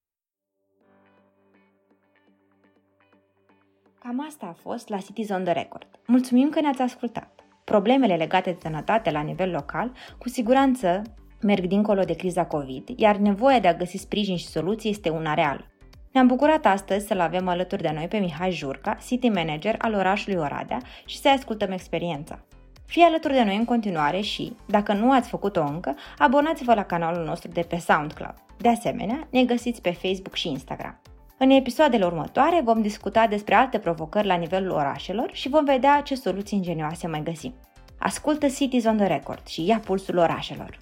Cam 3.98 4.26
asta 4.26 4.46
a 4.46 4.52
fost 4.52 4.88
la 4.88 4.98
Cities 4.98 5.30
on 5.30 5.44
the 5.44 5.52
Record. 5.52 5.86
Mulțumim 6.06 6.50
că 6.50 6.60
ne-ați 6.60 6.82
ascultat. 6.82 7.40
Problemele 7.64 8.16
legate 8.16 8.50
de 8.50 8.58
sănătate 8.62 9.10
la 9.10 9.20
nivel 9.20 9.50
local, 9.50 9.92
cu 10.18 10.28
siguranță, 10.28 11.02
merg 11.42 11.66
dincolo 11.66 12.02
de 12.02 12.16
criza 12.16 12.46
COVID, 12.46 12.88
iar 12.96 13.16
nevoia 13.16 13.60
de 13.60 13.68
a 13.68 13.74
găsi 13.74 13.96
sprijin 13.96 14.36
și 14.36 14.46
soluții 14.46 14.90
este 14.90 15.08
una 15.08 15.34
reală. 15.34 15.66
Ne-am 16.12 16.26
bucurat 16.26 16.66
astăzi 16.66 17.06
să-l 17.06 17.20
avem 17.20 17.48
alături 17.48 17.82
de 17.82 17.90
noi 17.94 18.08
pe 18.08 18.18
Mihai 18.18 18.50
Jurca, 18.50 18.94
City 18.94 19.28
Manager 19.28 19.74
al 19.78 19.94
orașului 19.94 20.38
Oradea 20.38 20.78
și 21.04 21.18
să 21.18 21.28
ascultăm 21.28 21.70
experiența. 21.70 22.44
Fii 22.92 23.02
alături 23.02 23.32
de 23.32 23.42
noi 23.42 23.56
în 23.56 23.64
continuare 23.64 24.20
și, 24.20 24.56
dacă 24.66 24.92
nu 24.92 25.12
ați 25.12 25.28
făcut-o 25.28 25.62
încă, 25.62 25.96
abonați-vă 26.18 26.74
la 26.74 26.84
canalul 26.84 27.24
nostru 27.24 27.50
de 27.50 27.60
pe 27.60 27.76
SoundCloud. 27.76 28.34
De 28.58 28.68
asemenea, 28.68 29.26
ne 29.30 29.44
găsiți 29.44 29.80
pe 29.80 29.90
Facebook 29.90 30.34
și 30.34 30.48
Instagram. 30.48 31.00
În 31.38 31.50
episoadele 31.50 32.04
următoare 32.04 32.60
vom 32.64 32.82
discuta 32.82 33.26
despre 33.26 33.54
alte 33.54 33.78
provocări 33.78 34.26
la 34.26 34.34
nivelul 34.34 34.70
orașelor 34.70 35.30
și 35.32 35.48
vom 35.48 35.64
vedea 35.64 36.00
ce 36.00 36.14
soluții 36.14 36.56
ingenioase 36.56 37.06
mai 37.06 37.22
găsim. 37.22 37.54
Ascultă 37.98 38.48
Cities 38.48 38.84
on 38.84 38.96
the 38.96 39.06
Record 39.06 39.46
și 39.46 39.66
ia 39.66 39.78
pulsul 39.84 40.16
orașelor. 40.16 40.78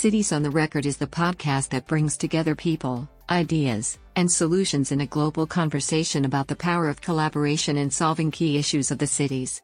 Cities 0.00 0.30
on 0.30 0.42
the 0.42 0.50
Record 0.54 0.84
is 0.84 0.96
the 0.96 1.06
podcast 1.06 1.68
that 1.68 1.84
brings 1.84 2.16
together 2.16 2.54
people, 2.54 3.08
ideas, 3.30 3.98
and 4.16 4.30
solutions 4.30 4.92
in 4.92 5.00
a 5.00 5.06
global 5.06 5.46
conversation 5.46 6.24
about 6.24 6.46
the 6.46 6.56
power 6.56 6.88
of 6.88 7.00
collaboration 7.00 7.76
in 7.76 7.90
solving 7.90 8.30
key 8.30 8.58
issues 8.58 8.90
of 8.90 8.98
the 8.98 9.06
cities. 9.06 9.62